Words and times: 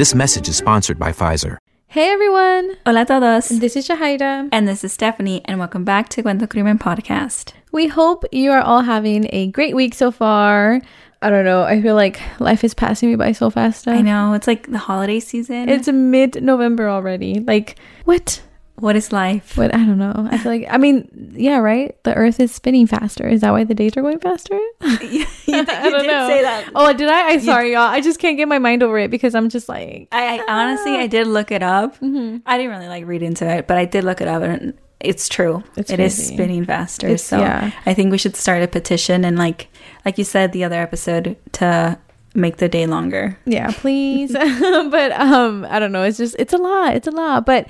This 0.00 0.14
message 0.14 0.48
is 0.48 0.56
sponsored 0.56 0.98
by 0.98 1.12
Pfizer. 1.12 1.58
Hey 1.88 2.08
everyone! 2.08 2.74
Hola 2.86 3.02
a 3.02 3.04
todos. 3.04 3.50
This 3.50 3.76
is 3.76 3.86
Jahaira. 3.86 4.48
And 4.50 4.66
this 4.66 4.82
is 4.82 4.94
Stephanie, 4.94 5.42
and 5.44 5.58
welcome 5.58 5.84
back 5.84 6.08
to 6.08 6.22
Cuento 6.22 6.48
Crimen 6.48 6.78
Podcast. 6.78 7.52
We 7.70 7.86
hope 7.88 8.24
you 8.32 8.50
are 8.50 8.62
all 8.62 8.80
having 8.80 9.28
a 9.28 9.48
great 9.48 9.76
week 9.76 9.92
so 9.92 10.10
far. 10.10 10.80
I 11.20 11.28
don't 11.28 11.44
know. 11.44 11.64
I 11.64 11.82
feel 11.82 11.96
like 11.96 12.18
life 12.40 12.64
is 12.64 12.72
passing 12.72 13.10
me 13.10 13.16
by 13.16 13.32
so 13.32 13.50
fast. 13.50 13.86
Now. 13.86 13.92
I 13.92 14.00
know. 14.00 14.32
It's 14.32 14.46
like 14.46 14.68
the 14.68 14.78
holiday 14.78 15.20
season. 15.20 15.68
It's 15.68 15.86
mid 15.86 16.42
November 16.42 16.88
already. 16.88 17.40
Like, 17.40 17.78
what? 18.06 18.40
What 18.80 18.96
is 18.96 19.12
life? 19.12 19.56
What? 19.56 19.74
I 19.74 19.78
don't 19.78 19.98
know. 19.98 20.28
I 20.30 20.38
feel 20.38 20.52
like, 20.52 20.66
I 20.70 20.76
mean, 20.78 21.32
yeah, 21.36 21.58
right? 21.58 21.94
The 22.04 22.14
earth 22.14 22.40
is 22.40 22.52
spinning 22.52 22.86
faster. 22.86 23.28
Is 23.28 23.42
that 23.42 23.50
why 23.52 23.64
the 23.64 23.74
days 23.74 23.96
are 23.96 24.02
going 24.02 24.18
faster? 24.20 24.54
you, 25.02 25.24
you, 25.46 25.56
I 25.56 25.64
don't 25.64 26.02
did 26.02 26.06
know. 26.06 26.28
say 26.28 26.42
that. 26.42 26.70
Oh, 26.74 26.92
did 26.92 27.08
I? 27.08 27.30
I'm 27.32 27.40
sorry, 27.40 27.72
y'all. 27.72 27.82
I 27.82 28.00
just 28.00 28.18
can't 28.18 28.36
get 28.36 28.48
my 28.48 28.58
mind 28.58 28.82
over 28.82 28.98
it 28.98 29.10
because 29.10 29.34
I'm 29.34 29.48
just 29.48 29.68
like, 29.68 30.08
I, 30.12 30.38
I 30.38 30.44
honestly, 30.48 30.96
I 30.96 31.06
did 31.06 31.26
look 31.26 31.50
it 31.52 31.62
up. 31.62 31.94
Mm-hmm. 32.00 32.38
I 32.46 32.56
didn't 32.58 32.72
really 32.72 32.88
like 32.88 33.06
read 33.06 33.22
into 33.22 33.46
it, 33.48 33.66
but 33.66 33.76
I 33.76 33.84
did 33.84 34.04
look 34.04 34.20
it 34.20 34.28
up, 34.28 34.42
and 34.42 34.74
it's 35.00 35.28
true. 35.28 35.62
It's 35.76 35.90
It 35.90 36.00
is 36.00 36.14
crazy. 36.16 36.34
spinning 36.34 36.64
faster. 36.64 37.06
It's- 37.06 37.24
so 37.24 37.38
yeah. 37.38 37.70
I 37.86 37.94
think 37.94 38.10
we 38.10 38.18
should 38.18 38.36
start 38.36 38.62
a 38.62 38.68
petition, 38.68 39.24
and 39.24 39.38
like, 39.38 39.68
like 40.04 40.18
you 40.18 40.24
said 40.24 40.52
the 40.52 40.64
other 40.64 40.80
episode, 40.80 41.36
to 41.52 41.98
make 42.34 42.58
the 42.58 42.68
day 42.68 42.86
longer. 42.86 43.36
yeah, 43.44 43.72
please. 43.72 44.32
but 44.32 45.12
um, 45.12 45.66
I 45.68 45.78
don't 45.80 45.90
know. 45.92 46.04
It's 46.04 46.18
just, 46.18 46.36
it's 46.38 46.52
a 46.52 46.58
lot. 46.58 46.94
It's 46.94 47.08
a 47.08 47.10
lot. 47.10 47.44
But 47.44 47.66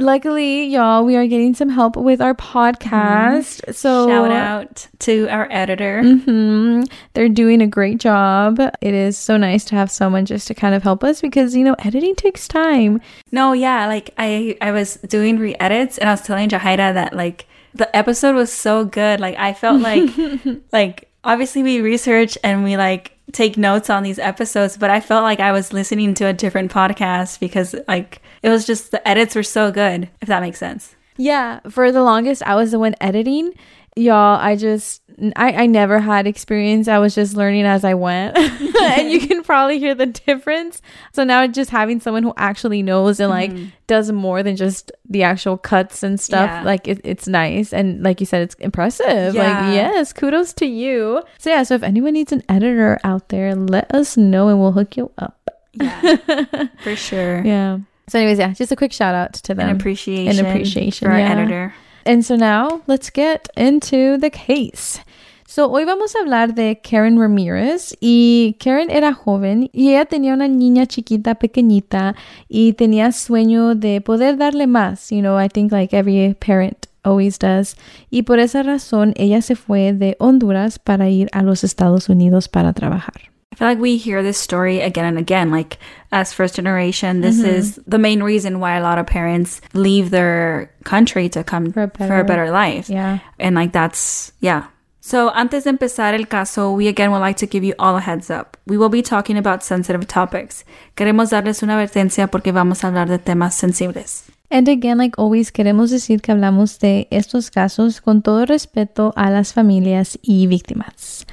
luckily, 0.00 0.64
y'all, 0.66 1.04
we 1.04 1.16
are 1.16 1.26
getting 1.26 1.54
some 1.54 1.68
help 1.68 1.96
with 1.96 2.20
our 2.20 2.34
podcast. 2.34 3.74
So 3.74 4.08
Shout 4.08 4.30
out 4.30 4.86
to 5.00 5.28
our 5.28 5.48
editor. 5.50 6.02
hmm 6.02 6.82
They're 7.14 7.28
doing 7.28 7.60
a 7.62 7.66
great 7.66 7.98
job. 7.98 8.58
It 8.80 8.94
is 8.94 9.16
so 9.18 9.36
nice 9.36 9.64
to 9.66 9.74
have 9.74 9.90
someone 9.90 10.24
just 10.26 10.46
to 10.48 10.54
kind 10.54 10.74
of 10.74 10.82
help 10.82 11.04
us 11.04 11.20
because 11.20 11.54
you 11.54 11.64
know 11.64 11.76
editing 11.80 12.14
takes 12.14 12.48
time. 12.48 13.00
No, 13.30 13.52
yeah, 13.52 13.86
like 13.86 14.10
I 14.18 14.56
I 14.60 14.72
was 14.72 14.96
doing 14.96 15.38
re-edits 15.38 15.98
and 15.98 16.08
I 16.08 16.12
was 16.12 16.22
telling 16.22 16.48
Jahaira 16.48 16.94
that 16.94 17.14
like 17.14 17.46
the 17.74 17.94
episode 17.96 18.34
was 18.34 18.52
so 18.52 18.84
good. 18.84 19.20
Like 19.20 19.36
I 19.38 19.52
felt 19.54 19.80
like 19.80 20.10
like 20.72 21.08
obviously 21.24 21.62
we 21.62 21.80
research 21.80 22.36
and 22.44 22.64
we 22.64 22.76
like 22.76 23.16
take 23.30 23.56
notes 23.56 23.88
on 23.88 24.02
these 24.02 24.18
episodes, 24.18 24.76
but 24.76 24.90
I 24.90 25.00
felt 25.00 25.22
like 25.22 25.40
I 25.40 25.52
was 25.52 25.72
listening 25.72 26.14
to 26.14 26.26
a 26.26 26.32
different 26.32 26.72
podcast 26.72 27.38
because 27.40 27.74
like 27.86 28.20
it 28.42 28.48
was 28.48 28.66
just 28.66 28.90
the 28.90 29.06
edits 29.06 29.34
were 29.34 29.42
so 29.42 29.70
good, 29.70 30.08
if 30.20 30.28
that 30.28 30.40
makes 30.42 30.58
sense. 30.58 30.96
Yeah, 31.16 31.60
for 31.68 31.92
the 31.92 32.02
longest, 32.02 32.42
I 32.44 32.54
was 32.54 32.72
the 32.72 32.78
one 32.78 32.94
editing. 33.00 33.52
Y'all, 33.94 34.38
I 34.40 34.56
just, 34.56 35.02
I, 35.36 35.52
I 35.52 35.66
never 35.66 35.98
had 35.98 36.26
experience. 36.26 36.88
I 36.88 36.98
was 36.98 37.14
just 37.14 37.36
learning 37.36 37.64
as 37.64 37.84
I 37.84 37.94
went. 37.94 38.36
and 38.38 39.10
you 39.10 39.20
can 39.20 39.42
probably 39.42 39.78
hear 39.78 39.94
the 39.94 40.06
difference. 40.06 40.80
So 41.12 41.24
now 41.24 41.46
just 41.46 41.70
having 41.70 42.00
someone 42.00 42.22
who 42.22 42.32
actually 42.36 42.82
knows 42.82 43.20
and 43.20 43.28
like 43.28 43.50
mm-hmm. 43.50 43.68
does 43.86 44.10
more 44.10 44.42
than 44.42 44.56
just 44.56 44.92
the 45.08 45.22
actual 45.22 45.58
cuts 45.58 46.02
and 46.02 46.18
stuff, 46.18 46.48
Yeah. 46.48 46.62
like 46.62 46.88
it, 46.88 47.00
it's 47.04 47.28
nice. 47.28 47.72
And 47.72 48.02
like 48.02 48.20
you 48.20 48.26
said, 48.26 48.42
it's 48.42 48.54
impressive. 48.56 49.34
Yeah. 49.34 49.66
Like, 49.66 49.74
yes, 49.74 50.12
kudos 50.12 50.54
to 50.54 50.66
you. 50.66 51.22
So 51.38 51.50
yeah, 51.50 51.62
so 51.62 51.74
if 51.74 51.82
anyone 51.82 52.14
needs 52.14 52.32
an 52.32 52.42
editor 52.48 52.98
out 53.04 53.28
there, 53.28 53.54
let 53.54 53.94
us 53.94 54.16
know 54.16 54.48
and 54.48 54.58
we'll 54.58 54.72
hook 54.72 54.96
you 54.96 55.12
up. 55.18 55.50
Yeah, 55.74 56.68
for 56.82 56.96
sure. 56.96 57.44
Yeah. 57.44 57.78
So 58.08 58.18
anyways, 58.18 58.38
yeah, 58.38 58.52
just 58.52 58.72
a 58.72 58.76
quick 58.76 58.92
shout 58.92 59.14
out 59.14 59.34
to 59.34 59.54
them. 59.54 59.68
An 59.68 59.76
appreciation, 59.76 60.44
An 60.44 60.50
appreciation, 60.50 61.06
for 61.06 61.12
our 61.12 61.18
yeah. 61.18 61.30
editor. 61.30 61.74
And 62.04 62.24
so 62.24 62.36
now 62.36 62.82
let's 62.86 63.10
get 63.12 63.48
into 63.56 64.18
the 64.18 64.30
case. 64.30 65.00
So 65.46 65.68
hoy 65.70 65.84
vamos 65.84 66.14
a 66.14 66.20
hablar 66.20 66.54
de 66.54 66.80
Karen 66.82 67.18
Ramirez 67.20 67.94
y 68.00 68.56
Karen 68.58 68.90
era 68.90 69.12
joven 69.12 69.68
y 69.72 69.90
ella 69.90 70.06
tenía 70.06 70.32
una 70.32 70.48
niña 70.48 70.86
chiquita 70.86 71.34
pequeñita 71.34 72.14
y 72.48 72.72
tenía 72.72 73.12
sueño 73.12 73.74
de 73.74 74.00
poder 74.00 74.38
darle 74.38 74.66
más, 74.66 75.10
you 75.10 75.20
know, 75.20 75.38
I 75.38 75.48
think 75.48 75.70
like 75.70 75.94
every 75.94 76.34
parent 76.34 76.86
always 77.02 77.38
does. 77.38 77.76
Y 78.08 78.22
por 78.22 78.38
esa 78.38 78.62
razón 78.62 79.12
ella 79.16 79.42
se 79.42 79.54
fue 79.54 79.92
de 79.92 80.16
Honduras 80.18 80.78
para 80.78 81.10
ir 81.10 81.28
a 81.32 81.42
los 81.42 81.64
Estados 81.64 82.08
Unidos 82.08 82.48
para 82.48 82.72
trabajar. 82.72 83.31
I 83.52 83.54
feel 83.54 83.68
like 83.68 83.78
we 83.78 83.98
hear 83.98 84.22
this 84.22 84.38
story 84.38 84.80
again 84.80 85.04
and 85.04 85.18
again. 85.18 85.50
Like, 85.50 85.78
as 86.10 86.32
first 86.32 86.56
generation, 86.56 87.20
this 87.20 87.36
mm-hmm. 87.36 87.50
is 87.50 87.80
the 87.86 87.98
main 87.98 88.22
reason 88.22 88.60
why 88.60 88.76
a 88.76 88.82
lot 88.82 88.98
of 88.98 89.06
parents 89.06 89.60
leave 89.74 90.10
their 90.10 90.72
country 90.84 91.28
to 91.28 91.44
come 91.44 91.70
For 91.70 91.88
for 91.88 92.04
a 92.16 92.20
a 92.20 92.24
better, 92.24 92.24
better- 92.24 92.50
life. 92.50 92.88
Yeah. 92.88 93.18
And, 93.38 93.54
like, 93.54 93.72
that's, 93.72 94.32
yeah. 94.40 94.68
So, 95.04 95.30
antes 95.34 95.64
de 95.64 95.70
empezar 95.70 96.14
el 96.14 96.26
caso, 96.26 96.72
we 96.72 96.86
again 96.88 97.10
would 97.10 97.18
like 97.18 97.36
to 97.38 97.46
give 97.46 97.64
you 97.64 97.74
all 97.78 97.96
a 97.96 98.00
heads 98.00 98.30
up. 98.30 98.56
We 98.66 98.78
will 98.78 98.88
be 98.88 99.02
talking 99.02 99.36
about 99.36 99.64
sensitive 99.64 100.06
topics. 100.06 100.64
Queremos 100.96 101.30
darles 101.30 101.62
una 101.62 101.74
advertencia 101.74 102.30
porque 102.30 102.52
vamos 102.52 102.84
a 102.84 102.86
hablar 102.86 103.08
de 103.08 103.18
temas 103.18 103.54
sensibles. 103.54 104.30
And 104.48 104.68
again, 104.68 104.98
like 104.98 105.18
always, 105.18 105.50
queremos 105.50 105.90
decir 105.90 106.22
que 106.22 106.32
hablamos 106.32 106.78
de 106.78 107.08
estos 107.10 107.50
casos 107.50 108.00
con 108.00 108.22
todo 108.22 108.46
respeto 108.46 109.12
a 109.16 109.30
las 109.30 109.52
familias 109.52 110.18
y 110.22 110.46
víctimas. 110.46 111.26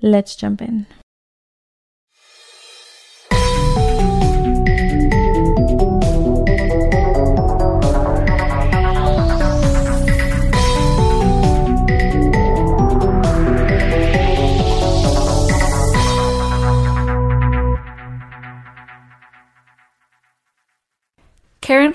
Let's 0.00 0.36
jump 0.36 0.62
in. 0.62 0.86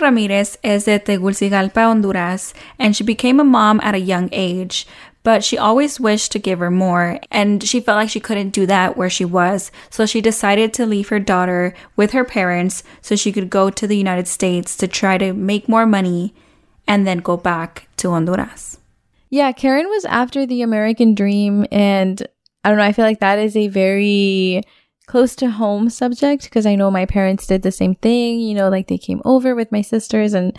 Ramirez 0.04 0.58
is 0.64 0.86
de 0.86 1.00
Tegucigalpa, 1.00 1.82
Honduras, 1.82 2.54
and 2.78 2.96
she 2.96 3.04
became 3.04 3.40
a 3.40 3.44
mom 3.44 3.80
at 3.82 3.96
a 3.96 4.00
young 4.00 4.30
age. 4.32 4.86
But 5.24 5.44
she 5.44 5.58
always 5.58 6.02
wished 6.02 6.34
to 6.34 6.40
give 6.40 6.60
her 6.60 6.70
more, 6.70 7.20
and 7.32 7.64
she 7.64 7.80
felt 7.80 7.96
like 7.96 8.10
she 8.10 8.20
couldn't 8.20 8.50
do 8.50 8.66
that 8.66 8.98
where 8.98 9.10
she 9.10 9.24
was. 9.24 9.72
So 9.90 10.06
she 10.06 10.20
decided 10.20 10.74
to 10.74 10.86
leave 10.86 11.08
her 11.08 11.20
daughter 11.20 11.74
with 11.96 12.12
her 12.12 12.26
parents 12.26 12.84
so 13.02 13.16
she 13.16 13.32
could 13.32 13.50
go 13.50 13.70
to 13.70 13.88
the 13.88 13.98
United 13.98 14.28
States 14.28 14.76
to 14.78 14.88
try 14.88 15.18
to 15.18 15.32
make 15.34 15.70
more 15.70 15.86
money 15.86 16.36
and 16.86 17.08
then 17.08 17.20
go 17.20 17.38
back 17.38 17.88
to 17.98 18.10
Honduras. 18.10 18.78
Yeah, 19.30 19.54
Karen 19.54 19.88
was 19.88 20.04
after 20.06 20.46
the 20.46 20.62
American 20.62 21.16
dream, 21.16 21.66
and 21.72 22.22
I 22.64 22.70
don't 22.70 22.78
know, 22.78 22.84
I 22.84 22.92
feel 22.92 23.06
like 23.06 23.22
that 23.22 23.40
is 23.40 23.56
a 23.56 23.70
very 23.70 24.62
close 25.08 25.36
to 25.38 25.50
home 25.50 25.90
subject 25.90 26.46
because 26.46 26.66
I 26.66 26.76
know 26.76 26.90
my 26.90 27.06
parents 27.06 27.48
did 27.48 27.62
the 27.62 27.72
same 27.72 27.96
thing. 27.96 28.40
You 28.40 28.56
know, 28.56 28.70
like 28.70 28.88
they 28.88 28.98
came 28.98 29.22
over 29.26 29.56
with 29.56 29.72
my 29.72 29.82
sisters 29.82 30.34
and, 30.34 30.58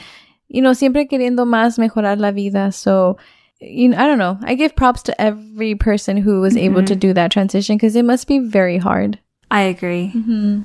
you 0.49 0.63
know, 0.63 0.73
siempre 0.73 1.07
queriendo 1.07 1.47
más 1.47 1.79
mejorar 1.79 2.19
la 2.19 2.31
vida. 2.31 2.73
So, 2.73 3.17
you 3.61 3.89
know, 3.89 3.99
I 3.99 4.07
don't 4.07 4.19
know. 4.19 4.39
I 4.43 4.55
give 4.55 4.77
props 4.77 5.03
to 5.05 5.21
every 5.21 5.75
person 5.75 6.17
who 6.17 6.41
was 6.41 6.57
able 6.57 6.83
to 6.85 6.93
mm-hmm. 6.93 7.01
do 7.01 7.13
that 7.15 7.31
transition 7.31 7.77
because 7.77 7.97
it 7.97 8.05
must 8.05 8.27
be 8.27 8.39
very 8.39 8.79
hard. 8.79 9.19
I 9.51 9.63
agree. 9.63 10.13
Mm-hmm. 10.15 10.63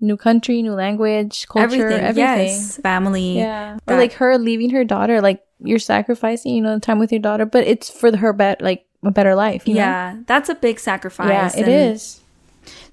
New 0.00 0.16
country, 0.16 0.62
new 0.62 0.72
language, 0.72 1.46
culture, 1.46 1.88
everything. 1.88 2.16
Yes. 2.16 2.78
Family. 2.78 3.36
Yeah. 3.36 3.78
Or 3.86 3.96
like 3.96 4.14
her 4.14 4.36
leaving 4.36 4.70
her 4.70 4.84
daughter, 4.84 5.20
like 5.20 5.44
you're 5.60 5.78
sacrificing, 5.78 6.56
you 6.56 6.60
know, 6.60 6.74
the 6.74 6.80
time 6.80 6.98
with 6.98 7.12
your 7.12 7.20
daughter, 7.20 7.46
but 7.46 7.64
it's 7.66 7.88
for 7.88 8.16
her 8.16 8.32
bet 8.32 8.60
like 8.60 8.84
a 9.04 9.12
better 9.12 9.36
life. 9.36 9.68
you 9.68 9.74
know? 9.74 9.80
Yeah, 9.80 10.16
that's 10.26 10.48
a 10.48 10.56
big 10.56 10.80
sacrifice. 10.80 11.54
Yeah, 11.54 11.60
it 11.60 11.68
is. 11.68 12.21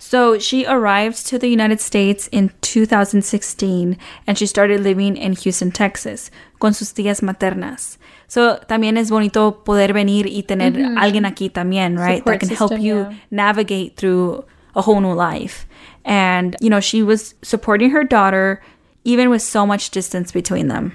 So 0.02 0.40
she 0.40 0.66
arrived 0.66 1.28
to 1.28 1.38
the 1.38 1.50
United 1.50 1.82
States 1.82 2.30
in 2.32 2.52
2016 2.62 3.98
and 4.26 4.38
she 4.38 4.46
started 4.46 4.80
living 4.80 5.18
in 5.18 5.34
Houston, 5.34 5.72
Texas, 5.72 6.32
con 6.60 6.74
sus 6.74 6.94
tías 6.94 7.22
maternas. 7.22 7.98
So 8.28 8.60
también 8.68 8.98
es 8.98 9.10
bonito 9.12 9.64
poder 9.66 9.92
venir 9.92 10.26
y 10.26 10.44
tener 10.44 10.72
alguien 10.98 11.26
aquí 11.26 11.50
también, 11.50 12.00
right? 12.00 12.20
Support 12.20 12.40
that 12.40 12.48
can 12.48 12.56
help 12.56 12.70
system, 12.70 12.86
you 12.86 12.96
yeah. 12.96 13.14
navigate 13.30 13.98
through 13.98 14.46
a 14.74 14.82
whole 14.82 15.02
new 15.02 15.14
life. 15.14 15.68
And, 16.06 16.56
you 16.62 16.70
know, 16.70 16.80
she 16.80 17.04
was 17.04 17.36
supporting 17.42 17.90
her 17.90 18.06
daughter 18.06 18.62
even 19.04 19.30
with 19.30 19.42
so 19.42 19.66
much 19.66 19.90
distance 19.90 20.32
between 20.32 20.70
them. 20.70 20.94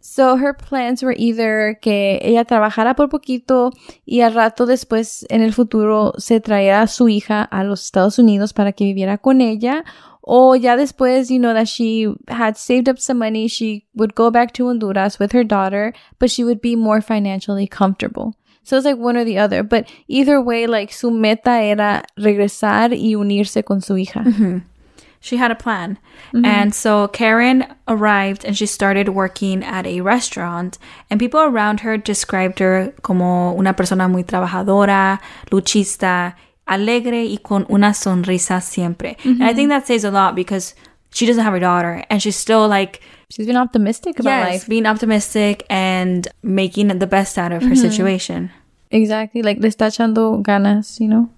So 0.00 0.36
her 0.36 0.54
plans 0.54 1.02
were 1.02 1.14
either 1.16 1.78
que 1.80 2.18
ella 2.22 2.44
trabajara 2.44 2.94
por 2.96 3.08
poquito 3.08 3.70
y 4.06 4.22
al 4.22 4.34
rato 4.34 4.66
después 4.66 5.26
en 5.28 5.42
el 5.42 5.52
futuro 5.52 6.14
se 6.16 6.40
traía 6.40 6.86
su 6.86 7.08
hija 7.08 7.42
a 7.42 7.64
los 7.64 7.84
Estados 7.84 8.18
Unidos 8.18 8.52
para 8.52 8.72
que 8.72 8.84
viviera 8.84 9.18
con 9.18 9.40
ella 9.40 9.84
O 10.22 10.54
ya 10.54 10.76
después, 10.76 11.30
you 11.30 11.38
know, 11.38 11.54
that 11.54 11.66
she 11.66 12.06
had 12.28 12.56
saved 12.56 12.88
up 12.88 12.98
some 12.98 13.18
money, 13.18 13.48
she 13.48 13.86
would 13.94 14.14
go 14.14 14.30
back 14.30 14.52
to 14.52 14.66
Honduras 14.66 15.18
with 15.18 15.32
her 15.32 15.44
daughter, 15.44 15.92
but 16.18 16.30
she 16.30 16.44
would 16.44 16.60
be 16.60 16.76
more 16.76 17.00
financially 17.00 17.66
comfortable. 17.66 18.36
So 18.62 18.76
it's 18.76 18.84
like 18.84 18.98
one 18.98 19.16
or 19.16 19.24
the 19.24 19.38
other. 19.38 19.62
But 19.62 19.90
either 20.08 20.40
way, 20.40 20.66
like 20.66 20.92
su 20.92 21.10
meta 21.10 21.62
era 21.62 22.04
regresar 22.16 22.92
y 22.92 23.14
unirse 23.16 23.64
con 23.64 23.80
su 23.80 23.96
hija. 23.96 24.24
She 25.20 25.36
had 25.36 25.50
a 25.50 25.54
plan. 25.54 25.98
Mm-hmm. 26.32 26.44
And 26.44 26.74
so 26.74 27.08
Karen 27.08 27.66
arrived 27.86 28.44
and 28.44 28.56
she 28.56 28.66
started 28.66 29.10
working 29.10 29.62
at 29.62 29.86
a 29.86 30.00
restaurant. 30.00 30.78
And 31.10 31.20
people 31.20 31.40
around 31.40 31.80
her 31.80 31.98
described 31.98 32.58
her 32.58 32.94
como 33.02 33.54
una 33.54 33.74
persona 33.74 34.08
muy 34.08 34.24
trabajadora, 34.24 35.20
luchista, 35.50 36.36
alegre 36.66 37.26
y 37.26 37.38
con 37.42 37.66
una 37.68 37.92
sonrisa 37.92 38.62
siempre. 38.62 39.16
And 39.24 39.42
I 39.42 39.48
mm-hmm. 39.48 39.56
think 39.56 39.68
that 39.68 39.86
says 39.86 40.04
a 40.04 40.10
lot 40.10 40.34
because 40.34 40.74
she 41.12 41.26
doesn't 41.26 41.44
have 41.44 41.52
her 41.52 41.60
daughter 41.60 42.02
and 42.08 42.22
she's 42.22 42.36
still 42.36 42.66
like, 42.66 43.00
She's 43.28 43.46
been 43.46 43.56
optimistic 43.56 44.18
about 44.18 44.30
yes, 44.30 44.48
life. 44.48 44.68
being 44.68 44.86
optimistic 44.86 45.64
and 45.70 46.26
making 46.42 46.88
the 46.88 47.06
best 47.06 47.38
out 47.38 47.52
of 47.52 47.62
her 47.62 47.68
mm-hmm. 47.68 47.76
situation. 47.76 48.50
Exactly, 48.90 49.42
like 49.42 49.60
le 49.60 49.68
está 49.68 49.86
echando 49.86 50.42
ganas, 50.42 50.98
you 50.98 51.06
know. 51.06 51.30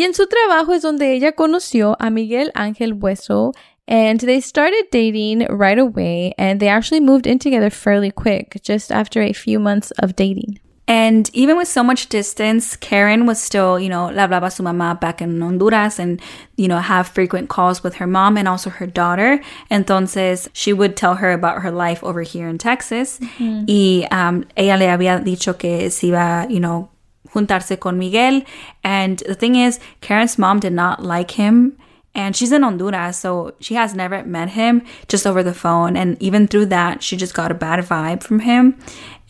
Y 0.00 0.04
en 0.04 0.14
su 0.14 0.26
trabajo 0.28 0.72
es 0.72 0.80
donde 0.80 1.12
ella 1.12 1.32
conoció 1.32 1.94
a 2.00 2.08
Miguel 2.08 2.52
Ángel 2.54 2.94
Buezo 2.94 3.52
and 3.86 4.18
they 4.20 4.40
started 4.40 4.86
dating 4.90 5.46
right 5.50 5.78
away 5.78 6.32
and 6.38 6.58
they 6.58 6.68
actually 6.68 7.00
moved 7.00 7.26
in 7.26 7.38
together 7.38 7.68
fairly 7.68 8.10
quick, 8.10 8.62
just 8.62 8.90
after 8.90 9.20
a 9.20 9.34
few 9.34 9.60
months 9.60 9.90
of 9.98 10.16
dating. 10.16 10.58
And 10.88 11.28
even 11.34 11.58
with 11.58 11.68
so 11.68 11.84
much 11.84 12.08
distance, 12.08 12.76
Karen 12.76 13.26
was 13.26 13.38
still, 13.42 13.78
you 13.78 13.90
know, 13.90 14.06
la 14.06 14.26
hablaba 14.26 14.50
su 14.50 14.62
mamá 14.62 14.98
back 14.98 15.20
in 15.20 15.38
Honduras 15.38 15.98
and, 15.98 16.18
you 16.56 16.66
know, 16.66 16.78
have 16.78 17.06
frequent 17.06 17.50
calls 17.50 17.82
with 17.82 17.96
her 17.96 18.06
mom 18.06 18.38
and 18.38 18.48
also 18.48 18.70
her 18.70 18.86
daughter. 18.86 19.38
Entonces, 19.70 20.48
she 20.54 20.72
would 20.72 20.96
tell 20.96 21.16
her 21.16 21.30
about 21.30 21.60
her 21.60 21.70
life 21.70 22.02
over 22.02 22.22
here 22.22 22.48
in 22.48 22.56
Texas. 22.56 23.20
Y 23.38 24.08
um, 24.10 24.46
ella 24.56 24.78
le 24.78 24.86
había 24.86 25.22
dicho 25.22 25.58
que 25.58 25.90
se 25.90 26.06
iba, 26.06 26.50
you 26.50 26.58
know, 26.58 26.88
juntarse 27.32 27.78
con 27.78 27.98
Miguel. 27.98 28.42
And 28.82 29.18
the 29.26 29.34
thing 29.34 29.56
is, 29.56 29.78
Karen's 30.00 30.38
mom 30.38 30.60
did 30.60 30.72
not 30.72 31.02
like 31.02 31.32
him. 31.32 31.76
And 32.12 32.34
she's 32.34 32.50
in 32.50 32.64
Honduras, 32.64 33.16
so 33.18 33.54
she 33.60 33.74
has 33.74 33.94
never 33.94 34.24
met 34.24 34.50
him 34.50 34.82
just 35.06 35.26
over 35.26 35.44
the 35.44 35.54
phone. 35.54 35.96
And 35.96 36.20
even 36.20 36.48
through 36.48 36.66
that, 36.66 37.04
she 37.04 37.16
just 37.16 37.34
got 37.34 37.52
a 37.52 37.54
bad 37.54 37.84
vibe 37.84 38.24
from 38.24 38.40
him. 38.40 38.76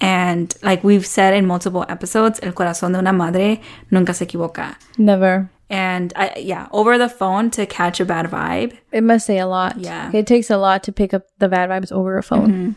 And 0.01 0.55
like 0.63 0.83
we've 0.83 1.05
said 1.05 1.35
in 1.35 1.47
multiple 1.47 1.85
episodes, 1.91 2.41
el 2.43 2.53
corazón 2.53 2.93
de 2.93 2.99
una 2.99 3.13
madre 3.13 3.61
nunca 3.91 4.15
se 4.15 4.25
equivoca. 4.25 4.77
Never. 4.97 5.51
And 5.69 6.15
I, 6.17 6.33
yeah, 6.39 6.69
over 6.73 6.97
the 6.97 7.11
phone 7.11 7.51
to 7.51 7.67
catch 7.67 8.01
a 8.01 8.07
bad 8.07 8.27
vibe. 8.31 8.77
It 8.93 9.05
must 9.05 9.27
say 9.27 9.39
a 9.39 9.47
lot. 9.47 9.79
Yeah. 9.79 10.11
It 10.15 10.27
takes 10.27 10.49
a 10.49 10.57
lot 10.57 10.83
to 10.85 10.93
pick 10.93 11.13
up 11.13 11.25
the 11.39 11.49
bad 11.49 11.69
vibes 11.69 11.93
over 11.93 12.17
a 12.17 12.23
phone. 12.23 12.51
Mm-hmm. 12.51 12.71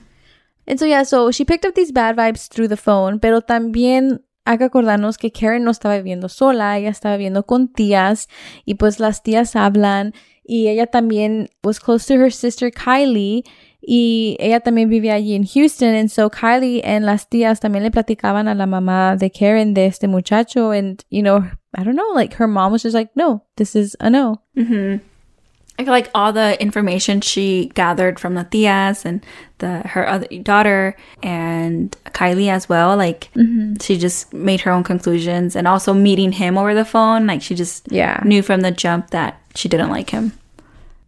And 0.67 0.79
so, 0.79 0.85
yeah, 0.85 1.03
so 1.03 1.31
she 1.31 1.45
picked 1.45 1.65
up 1.65 1.75
these 1.75 1.93
bad 1.93 2.17
vibes 2.17 2.49
through 2.49 2.67
the 2.67 2.77
phone, 2.77 3.19
pero 3.19 3.39
también 3.39 4.19
hay 4.45 4.57
que 4.57 4.63
acordarnos 4.65 5.17
que 5.17 5.31
Karen 5.31 5.63
no 5.63 5.71
estaba 5.71 5.95
viviendo 5.95 6.29
sola, 6.29 6.77
ella 6.77 6.89
estaba 6.89 7.17
viviendo 7.17 7.45
con 7.45 7.67
tías 7.67 8.27
y 8.65 8.75
pues 8.75 8.99
las 8.99 9.23
tías 9.23 9.55
hablan 9.55 10.13
y 10.43 10.67
ella 10.67 10.87
también 10.87 11.49
was 11.63 11.79
close 11.79 12.05
to 12.05 12.19
her 12.21 12.31
sister 12.31 12.71
Kylie 12.71 13.43
y 13.81 14.37
ella 14.39 14.61
también 14.61 14.89
vivía 14.89 15.15
allí 15.15 15.35
en 15.35 15.45
Houston. 15.45 15.93
And 15.95 16.09
so 16.09 16.29
Kylie 16.29 16.81
and 16.83 17.05
las 17.05 17.27
tías 17.29 17.59
también 17.59 17.83
le 17.83 17.91
platicaban 17.91 18.47
a 18.47 18.55
la 18.55 18.65
mamá 18.65 19.15
de 19.17 19.31
Karen 19.31 19.73
de 19.73 19.85
este 19.85 20.07
muchacho. 20.07 20.71
And 20.71 21.03
you 21.09 21.21
know 21.21 21.39
I 21.75 21.83
don't 21.83 21.95
know 21.95 22.13
like 22.13 22.35
her 22.35 22.47
mom 22.47 22.71
was 22.71 22.83
just 22.83 22.95
like 22.95 23.11
no 23.15 23.45
this 23.55 23.75
is 23.75 23.97
a 23.99 24.09
no 24.09 24.43
I 25.79 25.83
feel 25.83 25.91
like 25.91 26.11
all 26.13 26.31
the 26.31 26.61
information 26.61 27.19
she 27.21 27.71
gathered 27.73 28.19
from 28.19 28.35
the 28.35 28.45
tias 28.45 29.05
and 29.05 29.25
the 29.57 29.79
her 29.79 30.07
other 30.07 30.27
daughter 30.43 30.95
and 31.23 31.91
Kylie 32.13 32.49
as 32.49 32.69
well, 32.69 32.95
like 32.95 33.29
she 33.81 33.97
just 33.97 34.31
made 34.33 34.61
her 34.61 34.71
own 34.71 34.83
conclusions 34.83 35.55
and 35.55 35.67
also 35.67 35.93
meeting 35.93 36.31
him 36.33 36.57
over 36.59 36.75
the 36.75 36.85
phone, 36.85 37.25
like 37.25 37.41
she 37.41 37.55
just 37.55 37.91
Yeah. 37.91 38.21
knew 38.23 38.43
from 38.43 38.61
the 38.61 38.69
jump 38.71 39.09
that 39.09 39.39
she 39.55 39.67
didn't 39.67 39.89
like 39.89 40.11
him. 40.11 40.33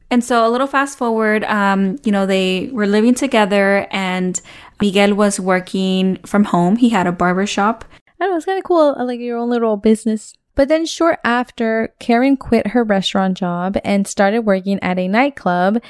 And 0.10 0.24
so 0.24 0.48
a 0.48 0.50
little 0.50 0.68
fast 0.68 0.98
forward, 0.98 1.44
um, 1.46 1.98
you 2.04 2.12
know, 2.12 2.26
they 2.26 2.70
were 2.72 2.88
living 2.88 3.14
together 3.16 3.88
and 3.92 4.40
Miguel 4.82 5.14
was 5.14 5.40
working 5.40 6.18
from 6.26 6.46
home. 6.46 6.78
He 6.78 6.90
had 6.90 7.06
a 7.08 7.12
barber 7.12 7.46
shop. 7.46 7.86
I 8.20 8.24
don't 8.26 8.32
know, 8.32 8.38
it's 8.38 8.46
kind 8.46 8.58
of 8.58 8.64
cool, 8.64 8.96
like 9.06 9.20
your 9.20 9.38
own 9.38 9.50
little 9.50 9.78
business. 9.78 10.34
But 10.56 10.70
then 10.70 10.86
short 10.86 11.20
after, 11.24 11.94
Karen 12.00 12.38
quit 12.38 12.68
her 12.68 12.84
restaurant 12.84 13.38
job 13.38 13.78
and 13.84 14.08
started 14.08 14.40
working 14.42 14.80
at 14.82 14.98
a 14.98 15.08
nightclub. 15.08 15.82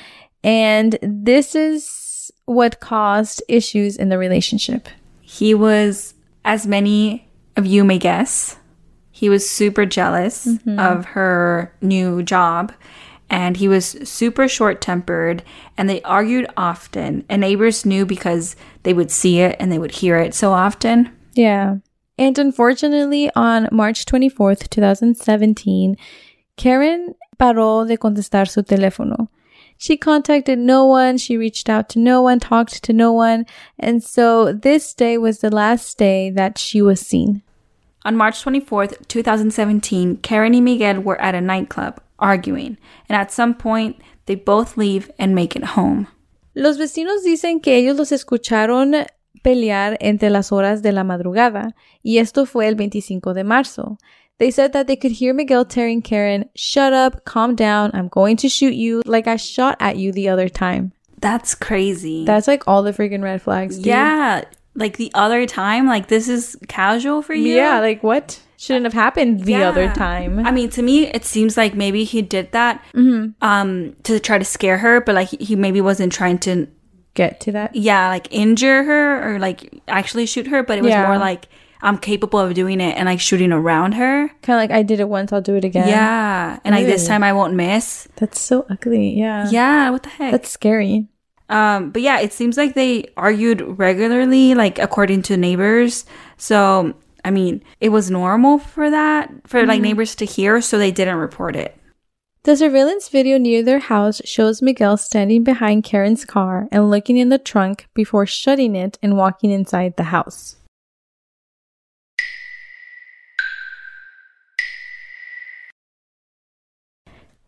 And 0.44 0.98
this 1.02 1.56
is 1.56 2.32
what 2.46 2.80
caused 2.80 3.44
issues 3.48 3.96
in 3.96 4.10
the 4.10 4.18
relationship. 4.18 4.90
He 5.22 5.54
was, 5.54 6.14
as 6.44 6.68
many 6.68 7.28
of 7.56 7.66
you 7.66 7.84
may 7.84 7.98
guess, 7.98 8.58
he 9.12 9.30
was 9.30 9.50
super 9.50 9.86
jealous 9.86 10.46
mm-hmm. 10.46 10.78
of 10.78 11.06
her 11.06 11.74
new 11.82 12.22
job 12.22 12.74
and 13.30 13.58
he 13.58 13.68
was 13.68 13.86
super 14.04 14.48
short 14.48 14.82
tempered 14.82 15.42
and 15.78 15.90
they 15.90 16.02
argued 16.02 16.48
often. 16.58 17.26
And 17.30 17.42
neighbors 17.42 17.86
knew 17.86 18.06
because 18.06 18.56
they 18.84 18.94
would 18.94 19.12
see 19.12 19.40
it 19.40 19.56
and 19.60 19.72
they 19.72 19.80
would 19.80 19.92
hear 19.92 20.18
it 20.18 20.34
so 20.34 20.52
often. 20.52 21.16
Yeah. 21.34 21.78
And 22.18 22.38
unfortunately, 22.40 23.30
on 23.36 23.68
March 23.72 24.06
24th, 24.06 24.70
2017, 24.70 25.98
Karen 26.56 27.16
paró 27.38 27.86
de 27.88 27.98
contestar 27.98 28.50
su 28.50 28.62
teléfono. 28.64 29.28
She 29.78 29.98
contacted 29.98 30.58
no 30.58 30.86
one, 30.86 31.18
she 31.18 31.38
reached 31.38 31.70
out 31.70 31.90
to 31.90 32.00
no 32.00 32.22
one, 32.22 32.40
talked 32.40 32.82
to 32.84 32.94
no 32.94 33.12
one, 33.12 33.46
and 33.78 34.02
so 34.02 34.54
this 34.54 34.94
day 34.94 35.18
was 35.18 35.40
the 35.40 35.54
last 35.54 35.98
day 35.98 36.30
that 36.30 36.58
she 36.58 36.82
was 36.82 37.02
seen. 37.02 37.42
On 38.06 38.16
March 38.16 38.44
24th, 38.44 39.06
2017, 39.10 40.18
Karen 40.18 40.54
and 40.54 40.64
Miguel 40.64 41.02
were 41.02 41.20
at 41.20 41.36
a 41.36 41.42
nightclub 41.42 42.00
arguing, 42.20 42.78
and 43.10 43.18
at 43.18 43.34
some 43.34 43.54
point, 43.54 43.98
they 44.28 44.36
both 44.36 44.78
leave 44.78 45.12
and 45.20 45.36
make 45.36 45.56
it 45.56 45.64
home. 45.64 46.08
Los 46.56 46.78
vecinos 46.78 47.24
dicen 47.26 47.62
que 47.62 47.74
ellos 47.74 47.98
los 47.98 48.12
escucharon 48.12 49.06
pelear 49.46 49.96
entre 50.02 50.30
las 50.32 50.52
horas 50.52 50.82
de 50.82 50.92
la 50.92 51.04
madrugada, 51.04 51.76
y 52.02 52.18
esto 52.18 52.46
fue 52.48 52.68
el 52.68 52.76
25 52.76 53.34
de 53.36 53.44
marzo. 53.44 53.98
They 54.40 54.52
said 54.52 54.72
that 54.74 54.88
they 54.88 54.98
could 54.98 55.14
hear 55.14 55.34
Miguel 55.34 55.66
telling 55.66 56.02
Karen, 56.02 56.50
Shut 56.56 56.92
up, 56.94 57.24
calm 57.26 57.56
down, 57.56 57.92
I'm 57.94 58.10
going 58.10 58.38
to 58.38 58.50
shoot 58.50 58.74
you 58.74 59.02
like 59.06 59.28
I 59.28 59.38
shot 59.38 59.78
at 59.80 59.98
you 59.98 60.12
the 60.12 60.28
other 60.30 60.50
time. 60.50 60.92
That's 61.22 61.56
crazy. 61.56 62.26
That's 62.26 62.48
like 62.48 62.68
all 62.68 62.84
the 62.84 62.92
freaking 62.92 63.22
red 63.24 63.42
flags. 63.42 63.78
Dude. 63.78 63.86
yeah, 63.86 64.44
like 64.74 64.98
the 64.98 65.12
other 65.14 65.46
time, 65.46 65.88
like 65.88 66.08
this 66.08 66.28
is 66.28 66.58
casual 66.68 67.22
for 67.22 67.34
you. 67.36 67.56
Yeah, 67.56 67.80
like 67.80 68.04
what? 68.04 68.42
Shouldn't 68.58 68.86
have 68.86 68.94
happened 68.94 69.42
the 69.46 69.64
other 69.64 69.94
time. 69.94 70.40
I 70.46 70.52
mean, 70.52 70.70
to 70.72 70.82
me, 70.82 71.08
it 71.08 71.24
seems 71.24 71.56
like 71.56 71.76
maybe 71.76 72.04
he 72.04 72.22
did 72.22 72.52
that 72.54 72.84
um, 73.42 73.96
to 74.04 74.20
try 74.20 74.38
to 74.38 74.46
scare 74.46 74.78
her, 74.80 75.02
but 75.02 75.14
like 75.14 75.30
he 75.30 75.56
maybe 75.56 75.82
wasn't 75.82 76.12
trying 76.12 76.40
to, 76.40 76.68
Get 77.16 77.40
to 77.42 77.52
that. 77.54 77.76
yeah, 77.76 78.10
like 78.10 78.28
injure 78.32 78.84
her 78.84 79.36
or 79.36 79.40
like 79.40 79.82
actually 79.88 80.26
shoot 80.28 80.48
her, 80.48 80.62
but 80.64 80.78
it 80.78 80.84
was 80.84 80.92
Yeah. 80.92 81.08
more 81.08 81.18
like 81.18 81.48
I'm 81.82 81.98
capable 81.98 82.40
of 82.40 82.54
doing 82.54 82.82
it 82.82 82.98
and 82.98 83.06
like 83.06 83.20
shooting 83.20 83.52
around 83.52 83.94
her. 83.94 84.28
Kind 84.42 84.56
of 84.58 84.62
like 84.62 84.72
I 84.72 84.84
did 84.84 85.00
it 85.00 85.08
once, 85.10 85.32
I'll 85.34 85.42
do 85.42 85.56
it 85.56 85.64
again. 85.66 85.88
Yeah, 85.88 86.60
and 86.64 86.76
like 86.76 86.86
this 86.86 87.08
time 87.08 87.24
I 87.24 87.34
won't 87.34 87.54
miss. 87.54 88.08
That's 88.18 88.40
so 88.40 88.66
ugly. 88.70 89.18
Yeah. 89.18 89.50
Yeah, 89.50 89.90
what 89.92 90.04
the 90.04 90.10
heck? 90.10 90.32
That's 90.32 90.50
scary. 90.50 91.08
Um, 91.48 91.92
but 91.92 92.02
yeah, 92.02 92.20
it 92.22 92.34
seems 92.34 92.58
like 92.58 92.74
they 92.74 93.06
argued 93.18 93.62
regularly, 93.78 94.56
like 94.56 94.80
according 94.80 95.22
to 95.24 95.38
neighbors. 95.38 96.06
So, 96.38 96.96
I 97.24 97.30
mean, 97.32 97.64
it 97.80 97.90
was 97.90 98.10
normal 98.10 98.58
for 98.58 98.90
that, 98.90 99.32
for 99.46 99.64
like 99.66 99.80
neighbors 99.82 100.16
to 100.16 100.26
hear, 100.26 100.60
so 100.62 100.78
they 100.80 100.92
didn't 100.92 101.18
report 101.18 101.56
it. 101.56 101.78
The 102.46 102.56
surveillance 102.56 103.10
video 103.10 103.40
near 103.40 103.64
their 103.64 103.80
house 103.80 104.22
shows 104.24 104.62
Miguel 104.62 104.98
standing 104.98 105.44
behind 105.44 105.84
Karen's 105.84 106.26
car 106.26 106.68
and 106.72 106.92
looking 106.92 107.18
in 107.18 107.30
the 107.30 107.40
trunk 107.40 107.88
before 107.96 108.28
shutting 108.28 108.76
it 108.76 109.00
and 109.02 109.18
walking 109.18 109.50
inside 109.50 109.96
the 109.98 110.14
house. 110.14 110.56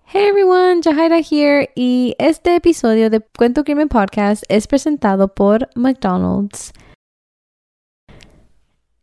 Hey 0.05 0.29
everyone, 0.29 0.81
Jahaira 0.81 1.21
here 1.21 1.67
y 1.75 2.15
este 2.17 2.55
episodio 2.55 3.11
de 3.11 3.19
Cuento 3.37 3.63
Crimen 3.63 3.89
Podcast 3.89 4.45
es 4.49 4.65
presentado 4.65 5.35
por 5.35 5.59
McDonald's. 5.75 6.73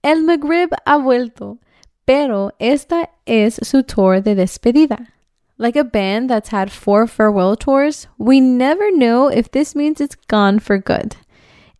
El 0.02 0.24
McRib 0.24 0.70
ha 0.86 0.96
vuelto, 0.96 1.58
pero 2.04 2.50
esta 2.58 3.10
es 3.26 3.60
su 3.62 3.84
tour 3.84 4.20
de 4.20 4.34
despedida. 4.34 5.14
Like 5.56 5.76
a 5.76 5.84
band 5.84 6.28
that's 6.30 6.48
had 6.48 6.72
four 6.72 7.06
farewell 7.06 7.56
tours, 7.56 8.08
we 8.18 8.40
never 8.40 8.90
know 8.90 9.28
if 9.28 9.50
this 9.50 9.74
means 9.74 10.00
it's 10.00 10.16
gone 10.28 10.58
for 10.58 10.78
good. 10.78 11.16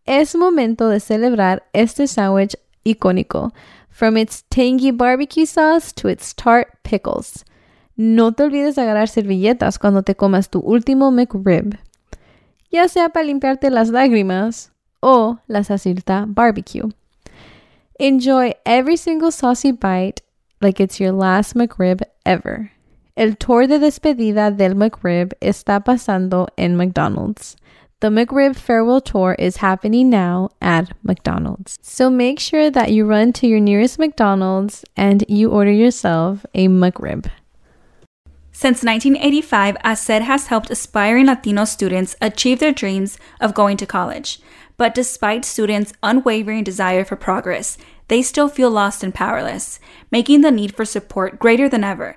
Es 0.07 0.35
momento 0.35 0.91
de 0.91 1.01
celebrar 1.01 1.61
este 1.75 2.07
sandwich 2.07 2.55
icónico, 2.87 3.51
from 3.91 4.17
its 4.17 4.43
tangy 4.51 4.91
barbecue 4.91 5.47
sauce 5.47 5.93
to 5.93 6.09
its 6.09 6.33
tart 6.33 6.69
pickles. 6.85 7.45
no 7.97 8.33
te 8.33 8.43
olvides 8.43 8.75
de 8.75 8.83
agarrar 8.83 9.09
servilletas 9.09 9.79
cuando 9.79 10.03
te 10.03 10.15
comas 10.15 10.51
tu 10.51 10.61
último 10.61 11.11
McRib, 11.11 11.79
ya 12.71 12.89
sea 12.89 13.09
para 13.11 13.25
limpiarte 13.25 13.71
las 13.71 13.91
lágrimas 13.91 14.73
o 15.01 15.39
la 15.47 15.63
salsita 15.63 16.25
barbecue. 16.27 16.91
Enjoy 17.99 18.53
every 18.65 18.97
single 18.97 19.31
saucy 19.31 19.71
bite 19.71 20.23
like 20.61 20.81
it's 20.81 20.99
your 20.99 21.13
last 21.13 21.55
McRib 21.55 22.03
ever. 22.27 22.74
El 23.17 23.37
tour 23.37 23.69
de 23.69 23.79
despedida 23.79 24.51
del 24.51 24.75
McRib 24.75 25.35
está 25.41 25.85
pasando 25.85 26.49
en 26.59 26.77
McDonald's. 26.77 27.55
The 28.01 28.09
McRib 28.09 28.57
farewell 28.57 29.01
tour 29.01 29.37
is 29.39 29.59
happening 29.59 30.11
now 30.11 30.49
at 30.61 30.91
McDonald's. 31.05 31.79
So 31.81 32.11
make 32.11 32.41
sure 32.41 32.73
that 32.73 32.91
you 32.91 33.07
run 33.07 33.33
to 33.35 33.47
your 33.47 33.61
nearest 33.61 34.01
McDonald's 34.01 34.85
and 34.97 35.25
you 35.29 35.51
order 35.51 35.71
yourself 35.71 36.45
a 36.55 36.67
McRib. 36.67 37.31
Since 38.51 38.83
1985, 38.83 39.77
HACER 39.85 40.23
has 40.23 40.49
helped 40.49 40.71
aspiring 40.71 41.27
Latino 41.27 41.65
students 41.67 42.17
achieve 42.21 42.59
their 42.59 42.73
dreams 42.73 43.17
of 43.41 43.55
going 43.55 43.77
to 43.77 43.87
college. 43.87 44.41
But 44.77 44.93
despite 44.93 45.45
students' 45.45 45.93
unwavering 46.03 46.65
desire 46.65 47.05
for 47.05 47.15
progress, 47.15 47.79
they 48.09 48.23
still 48.23 48.49
feel 48.49 48.71
lost 48.71 49.05
and 49.05 49.15
powerless, 49.15 49.79
making 50.11 50.41
the 50.41 50.51
need 50.51 50.75
for 50.75 50.85
support 50.85 51.39
greater 51.39 51.69
than 51.69 51.85
ever. 51.85 52.17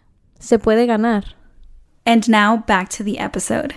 Se 0.41 0.57
puede 0.57 0.87
ganar. 0.87 1.23
And 2.03 2.27
now 2.27 2.57
back 2.57 2.89
to 2.89 3.03
the 3.03 3.19
episode. 3.19 3.75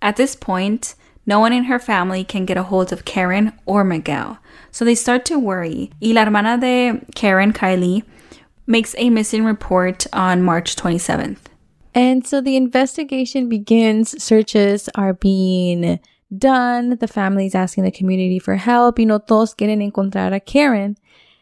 At 0.00 0.16
this 0.16 0.36
point, 0.36 0.94
no 1.26 1.40
one 1.40 1.52
in 1.52 1.64
her 1.64 1.80
family 1.80 2.24
can 2.24 2.46
get 2.46 2.56
a 2.56 2.62
hold 2.62 2.92
of 2.92 3.04
Karen 3.04 3.52
or 3.66 3.84
Miguel, 3.84 4.38
so 4.70 4.84
they 4.84 4.94
start 4.94 5.24
to 5.26 5.38
worry. 5.38 5.90
Y 6.00 6.12
la 6.12 6.24
hermana 6.24 6.58
de 6.58 7.04
Karen, 7.14 7.52
Kylie, 7.52 8.04
makes 8.66 8.94
a 8.98 9.10
missing 9.10 9.44
report 9.44 10.06
on 10.12 10.42
March 10.42 10.76
27th. 10.76 11.38
And 11.92 12.24
so 12.24 12.40
the 12.40 12.56
investigation 12.56 13.48
begins. 13.48 14.22
Searches 14.22 14.88
are 14.94 15.12
being 15.12 15.98
done. 16.38 16.96
The 16.98 17.08
family's 17.08 17.56
asking 17.56 17.82
the 17.82 17.90
community 17.90 18.38
for 18.38 18.54
help. 18.54 19.00
You 19.00 19.06
know, 19.06 19.18
todos 19.18 19.54
quieren 19.54 19.82
encontrar 19.82 20.32
a 20.32 20.38
Karen. 20.38 20.96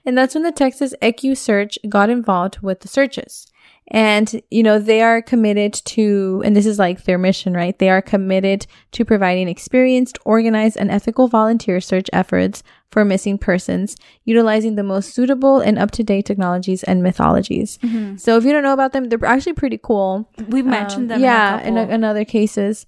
And 0.09 0.17
that's 0.17 0.35
when 0.35 0.43
the 0.43 0.53
Texas 0.53 0.95
EquuSearch 1.03 1.77
got 1.87 2.09
involved 2.09 2.61
with 2.62 2.81
the 2.81 2.88
searches. 2.88 3.47
And, 3.91 4.41
you 4.50 4.62
know, 4.62 4.79
they 4.79 5.03
are 5.03 5.21
committed 5.21 5.75
to, 5.85 6.43
and 6.47 6.57
this 6.57 6.65
is 6.65 6.79
like 6.79 7.05
their 7.05 7.19
mission, 7.19 7.53
right? 7.53 7.79
They 7.79 7.91
are 7.91 8.00
committed 8.00 8.67
to 8.93 9.05
providing 9.05 9.49
experienced, 9.49 10.19
organized, 10.25 10.79
and 10.79 10.91
ethical 10.91 11.29
volunteer 11.29 11.79
search 11.81 12.09
efforts 12.11 12.62
for 12.91 13.05
missing 13.05 13.37
persons, 13.37 13.97
utilizing 14.25 14.77
the 14.77 14.83
most 14.83 15.15
suitable 15.15 15.61
and 15.61 15.79
up 15.79 15.91
to 15.91 16.03
date 16.03 16.25
technologies 16.25 16.83
and 16.85 17.03
mythologies. 17.03 17.79
So 18.19 18.38
if 18.38 18.45
you 18.45 18.53
don't 18.53 18.62
know 18.62 18.73
about 18.73 18.93
them, 18.93 19.11
they're 19.11 19.25
actually 19.27 19.55
pretty 19.55 19.79
cool. 19.83 20.31
We've 20.49 20.65
mentioned 20.65 21.11
them. 21.11 21.19
Um, 21.19 21.25
Yeah, 21.25 21.61
in, 21.61 21.77
in, 21.77 21.91
in 21.91 22.05
other 22.05 22.25
cases. 22.25 22.87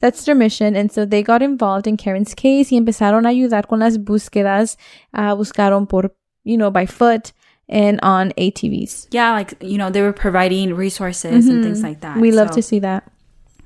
That's 0.00 0.24
their 0.24 0.34
mission. 0.34 0.74
And 0.74 0.90
so 0.90 1.04
they 1.04 1.22
got 1.22 1.42
involved 1.42 1.86
in 1.86 1.96
Karen's 1.96 2.34
case 2.34 2.72
y 2.72 2.78
empezaron 2.78 3.24
a 3.24 3.28
ayudar 3.28 3.68
con 3.68 3.80
las 3.80 3.98
búsquedas. 3.98 4.76
Uh, 5.14 5.36
buscaron 5.36 5.86
por, 5.88 6.10
you 6.44 6.56
know, 6.56 6.70
by 6.70 6.86
foot 6.86 7.32
and 7.68 7.98
on 8.02 8.32
ATVs. 8.32 9.06
yeah, 9.12 9.32
like 9.32 9.54
you 9.62 9.78
know, 9.78 9.88
they 9.90 10.02
were 10.02 10.12
providing 10.12 10.74
resources 10.74 11.46
and 11.48 11.62
things 11.64 11.82
like 11.82 12.00
that. 12.00 12.12
Mm-hmm. 12.12 12.20
We 12.20 12.32
love 12.32 12.48
So- 12.48 12.54
to 12.56 12.62
see 12.62 12.78
that. 12.80 13.04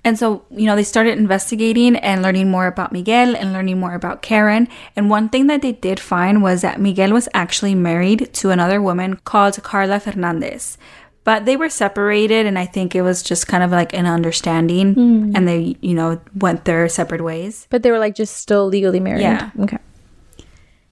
And 0.05 0.17
so, 0.17 0.45
you 0.53 0.67
know, 0.67 0.77
they 0.77 0.85
started 0.85 1.19
investigating 1.19 1.97
and 1.97 2.23
learning 2.23 2.49
more 2.49 2.69
about 2.69 2.93
Miguel 2.93 3.35
and 3.35 3.53
learning 3.53 3.81
more 3.81 3.95
about 3.95 4.23
Karen. 4.23 4.69
And 4.95 5.11
one 5.11 5.29
thing 5.31 5.49
that 5.49 5.63
they 5.63 5.73
did 5.73 5.99
find 5.99 6.45
was 6.45 6.63
that 6.63 6.79
Miguel 6.81 7.11
was 7.13 7.29
actually 7.35 7.75
married 7.75 8.33
to 8.35 8.51
another 8.51 8.81
woman 8.81 9.17
called 9.25 9.61
Carla 9.65 9.99
Fernandez. 9.99 10.79
But 11.25 11.45
they 11.45 11.57
were 11.57 11.69
separated, 11.69 12.47
and 12.47 12.57
I 12.57 12.67
think 12.67 12.95
it 12.95 13.03
was 13.03 13.21
just 13.21 13.49
kind 13.49 13.65
of 13.65 13.73
like 13.73 13.93
an 13.95 14.07
understanding, 14.07 14.95
Hmm. 14.95 15.33
and 15.35 15.49
they, 15.49 15.75
you 15.81 15.95
know, 15.95 16.21
went 16.39 16.67
their 16.67 16.89
separate 16.89 17.25
ways. 17.25 17.67
But 17.69 17.83
they 17.83 17.91
were 17.91 17.99
like 17.99 18.15
just 18.15 18.37
still 18.37 18.69
legally 18.69 19.01
married. 19.01 19.23
Yeah. 19.23 19.51
Okay. 19.59 19.79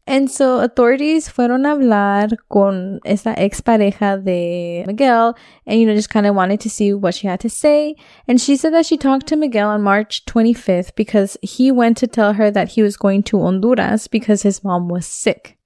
And 0.06 0.30
so 0.30 0.60
authorities 0.60 1.28
fueron 1.28 1.64
a 1.64 1.70
hablar 1.70 2.36
con 2.50 3.00
esta 3.06 3.34
expareja 3.38 4.22
de 4.22 4.84
Miguel 4.86 5.34
and, 5.66 5.80
you 5.80 5.86
know, 5.86 5.94
just 5.94 6.10
kind 6.10 6.26
of 6.26 6.34
wanted 6.34 6.60
to 6.60 6.70
see 6.70 6.92
what 6.92 7.14
she 7.14 7.26
had 7.26 7.40
to 7.40 7.48
say. 7.48 7.96
And 8.28 8.38
she 8.38 8.56
said 8.56 8.74
that 8.74 8.84
she 8.84 8.98
talked 8.98 9.26
to 9.28 9.36
Miguel 9.36 9.70
on 9.70 9.80
March 9.80 10.26
25th 10.26 10.94
because 10.94 11.38
he 11.40 11.72
went 11.72 11.96
to 11.98 12.06
tell 12.06 12.34
her 12.34 12.50
that 12.50 12.70
he 12.70 12.82
was 12.82 12.98
going 12.98 13.22
to 13.24 13.40
Honduras 13.40 14.06
because 14.06 14.42
his 14.42 14.62
mom 14.62 14.88
was 14.88 15.06
sick. 15.06 15.56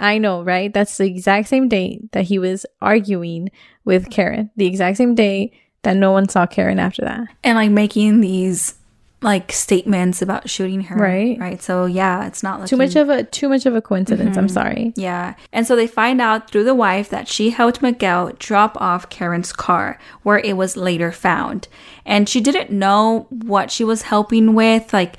I 0.00 0.18
know, 0.18 0.42
right? 0.42 0.74
That's 0.74 0.96
the 0.96 1.06
exact 1.06 1.48
same 1.48 1.68
date 1.68 2.10
that 2.10 2.24
he 2.24 2.40
was 2.40 2.66
arguing 2.82 3.50
with 3.84 4.10
Karen. 4.10 4.50
The 4.56 4.66
exact 4.66 4.96
same 4.96 5.14
day 5.14 5.52
that 5.82 5.96
no 5.96 6.10
one 6.10 6.28
saw 6.28 6.46
Karen 6.46 6.80
after 6.80 7.02
that. 7.02 7.28
And 7.44 7.56
like 7.56 7.70
making 7.70 8.20
these 8.20 8.74
like 9.22 9.52
statements 9.52 10.20
about 10.20 10.50
shooting 10.50 10.82
her. 10.82 10.96
Right. 10.96 11.38
Right. 11.40 11.62
So 11.62 11.86
yeah, 11.86 12.26
it's 12.26 12.42
not 12.42 12.60
like 12.60 12.68
Too 12.68 12.76
much 12.76 12.94
of 12.94 13.08
a 13.08 13.24
too 13.24 13.48
much 13.48 13.64
of 13.64 13.74
a 13.74 13.80
coincidence. 13.80 14.36
I'm 14.36 14.46
mm-hmm. 14.46 14.52
sorry. 14.52 14.92
Yeah. 14.96 15.34
And 15.52 15.66
so 15.66 15.74
they 15.74 15.86
find 15.86 16.20
out 16.20 16.50
through 16.50 16.64
the 16.64 16.74
wife 16.74 17.08
that 17.08 17.26
she 17.26 17.50
helped 17.50 17.80
Miguel 17.80 18.32
drop 18.38 18.80
off 18.80 19.08
Karen's 19.08 19.52
car, 19.52 19.98
where 20.22 20.38
it 20.38 20.56
was 20.56 20.76
later 20.76 21.10
found. 21.10 21.68
And 22.04 22.28
she 22.28 22.40
didn't 22.40 22.70
know 22.70 23.26
what 23.30 23.70
she 23.70 23.82
was 23.82 24.02
helping 24.02 24.54
with. 24.54 24.92
Like, 24.92 25.16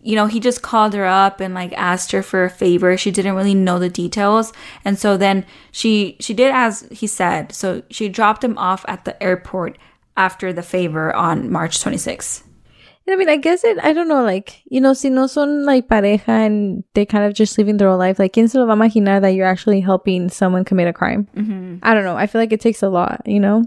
you 0.00 0.14
know, 0.14 0.26
he 0.26 0.38
just 0.38 0.62
called 0.62 0.94
her 0.94 1.06
up 1.06 1.40
and 1.40 1.54
like 1.54 1.72
asked 1.72 2.12
her 2.12 2.22
for 2.22 2.44
a 2.44 2.50
favor. 2.50 2.96
She 2.96 3.10
didn't 3.10 3.34
really 3.34 3.54
know 3.54 3.80
the 3.80 3.88
details. 3.88 4.52
And 4.84 4.96
so 4.96 5.16
then 5.16 5.44
she 5.72 6.16
she 6.20 6.34
did 6.34 6.52
as 6.52 6.86
he 6.92 7.08
said. 7.08 7.52
So 7.52 7.82
she 7.90 8.08
dropped 8.08 8.44
him 8.44 8.56
off 8.58 8.84
at 8.86 9.04
the 9.04 9.20
airport 9.20 9.76
after 10.16 10.52
the 10.52 10.62
favor 10.62 11.12
on 11.12 11.50
March 11.50 11.80
26th. 11.80 12.44
I 13.06 13.16
mean, 13.16 13.28
I 13.28 13.36
guess 13.36 13.64
it, 13.64 13.78
I 13.82 13.92
don't 13.92 14.08
know, 14.08 14.22
like, 14.22 14.62
you 14.64 14.80
know, 14.80 14.94
si 14.94 15.10
no 15.10 15.26
son 15.26 15.66
like 15.66 15.88
pareja 15.88 16.28
and 16.28 16.84
they 16.94 17.04
kind 17.04 17.24
of 17.24 17.34
just 17.34 17.58
living 17.58 17.76
their 17.76 17.88
whole 17.88 17.98
life, 17.98 18.18
like, 18.18 18.32
¿quién 18.32 18.48
se 18.48 18.58
lo 18.58 18.66
va 18.66 18.72
a 18.72 18.76
imaginar 18.76 19.20
that 19.20 19.34
you're 19.34 19.46
actually 19.46 19.80
helping 19.80 20.30
someone 20.30 20.64
commit 20.64 20.88
a 20.88 20.92
crime? 20.92 21.28
Mm-hmm. 21.36 21.78
I 21.82 21.92
don't 21.92 22.04
know. 22.04 22.16
I 22.16 22.26
feel 22.26 22.40
like 22.40 22.52
it 22.52 22.60
takes 22.60 22.82
a 22.82 22.88
lot, 22.88 23.20
you 23.26 23.40
know? 23.40 23.64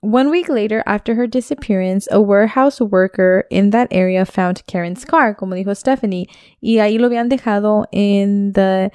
One 0.00 0.30
week 0.30 0.48
later, 0.48 0.82
after 0.86 1.16
her 1.16 1.26
disappearance, 1.26 2.06
a 2.10 2.20
warehouse 2.20 2.80
worker 2.80 3.44
in 3.50 3.70
that 3.70 3.88
area 3.90 4.24
found 4.24 4.64
Karen's 4.66 5.04
car, 5.04 5.34
como 5.34 5.56
dijo 5.56 5.76
Stephanie, 5.76 6.28
y 6.62 6.78
ahí 6.78 6.98
lo 6.98 7.08
habían 7.08 7.28
dejado 7.28 7.84
in 7.92 8.52
the 8.52 8.90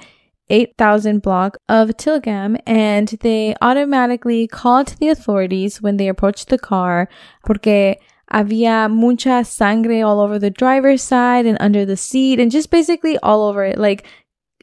8000 0.48 1.20
block 1.20 1.58
of 1.68 1.90
Tilgam, 1.96 2.56
and 2.66 3.08
they 3.20 3.54
automatically 3.60 4.46
called 4.46 4.94
the 4.98 5.08
authorities 5.08 5.82
when 5.82 5.98
they 5.98 6.08
approached 6.08 6.48
the 6.48 6.58
car, 6.58 7.08
porque 7.44 7.96
había 8.34 8.90
mucha 8.90 9.44
sangre 9.44 10.02
all 10.02 10.18
over 10.18 10.38
the 10.38 10.50
driver's 10.50 11.02
side 11.02 11.46
and 11.46 11.56
under 11.60 11.86
the 11.86 11.96
seat, 11.96 12.40
and 12.40 12.50
just 12.50 12.70
basically 12.70 13.16
all 13.18 13.42
over 13.42 13.64
it. 13.64 13.78
Like, 13.78 14.04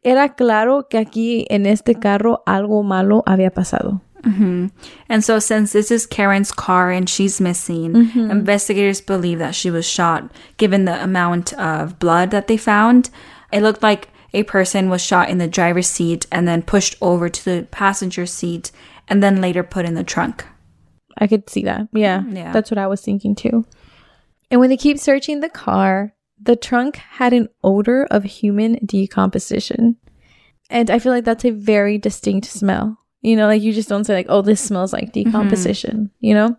era 0.03 0.29
claro 0.29 0.83
que 0.83 0.99
aquí 0.99 1.45
en 1.49 1.65
este 1.65 1.99
carro 1.99 2.43
algo 2.45 2.83
malo 2.83 3.23
había 3.25 3.53
pasado. 3.53 4.01
Mm-hmm. 4.23 4.67
And 5.09 5.23
so, 5.23 5.39
since 5.39 5.71
this 5.71 5.89
is 5.89 6.05
Karen's 6.05 6.51
car 6.51 6.91
and 6.91 7.09
she's 7.09 7.39
missing, 7.39 7.93
mm-hmm. 7.93 8.29
investigators 8.29 9.01
believe 9.01 9.39
that 9.39 9.55
she 9.55 9.71
was 9.71 9.85
shot 9.87 10.31
given 10.57 10.85
the 10.85 11.01
amount 11.01 11.53
of 11.53 11.97
blood 11.97 12.31
that 12.31 12.47
they 12.47 12.57
found. 12.57 13.09
It 13.51 13.61
looked 13.61 13.81
like 13.81 14.09
a 14.33 14.43
person 14.43 14.89
was 14.89 15.01
shot 15.01 15.29
in 15.29 15.37
the 15.37 15.47
driver's 15.47 15.87
seat 15.87 16.27
and 16.31 16.47
then 16.47 16.61
pushed 16.61 16.95
over 17.01 17.29
to 17.29 17.45
the 17.45 17.67
passenger 17.71 18.25
seat 18.25 18.71
and 19.07 19.23
then 19.23 19.41
later 19.41 19.63
put 19.63 19.85
in 19.85 19.95
the 19.95 20.03
trunk. 20.03 20.45
I 21.17 21.27
could 21.27 21.49
see 21.49 21.63
that. 21.63 21.87
Yeah. 21.93 22.23
Yeah. 22.29 22.51
That's 22.51 22.71
what 22.71 22.77
I 22.77 22.87
was 22.87 23.01
thinking 23.01 23.35
too. 23.35 23.65
And 24.49 24.59
when 24.59 24.69
they 24.69 24.77
keep 24.77 24.99
searching 24.99 25.39
the 25.39 25.49
car, 25.49 26.13
the 26.41 26.55
trunk 26.55 26.97
had 26.97 27.33
an 27.33 27.47
odor 27.63 28.05
of 28.09 28.23
human 28.23 28.79
decomposition. 28.85 29.97
And 30.69 30.89
I 30.89 30.99
feel 30.99 31.11
like 31.11 31.25
that's 31.25 31.45
a 31.45 31.51
very 31.51 31.97
distinct 31.97 32.47
smell. 32.47 32.97
You 33.21 33.35
know, 33.35 33.47
like 33.47 33.61
you 33.61 33.71
just 33.71 33.89
don't 33.89 34.03
say 34.03 34.15
like, 34.15 34.25
oh, 34.29 34.41
this 34.41 34.61
smells 34.61 34.93
like 34.93 35.13
mm-hmm. 35.13 35.29
decomposition, 35.29 36.09
you 36.19 36.33
know? 36.33 36.57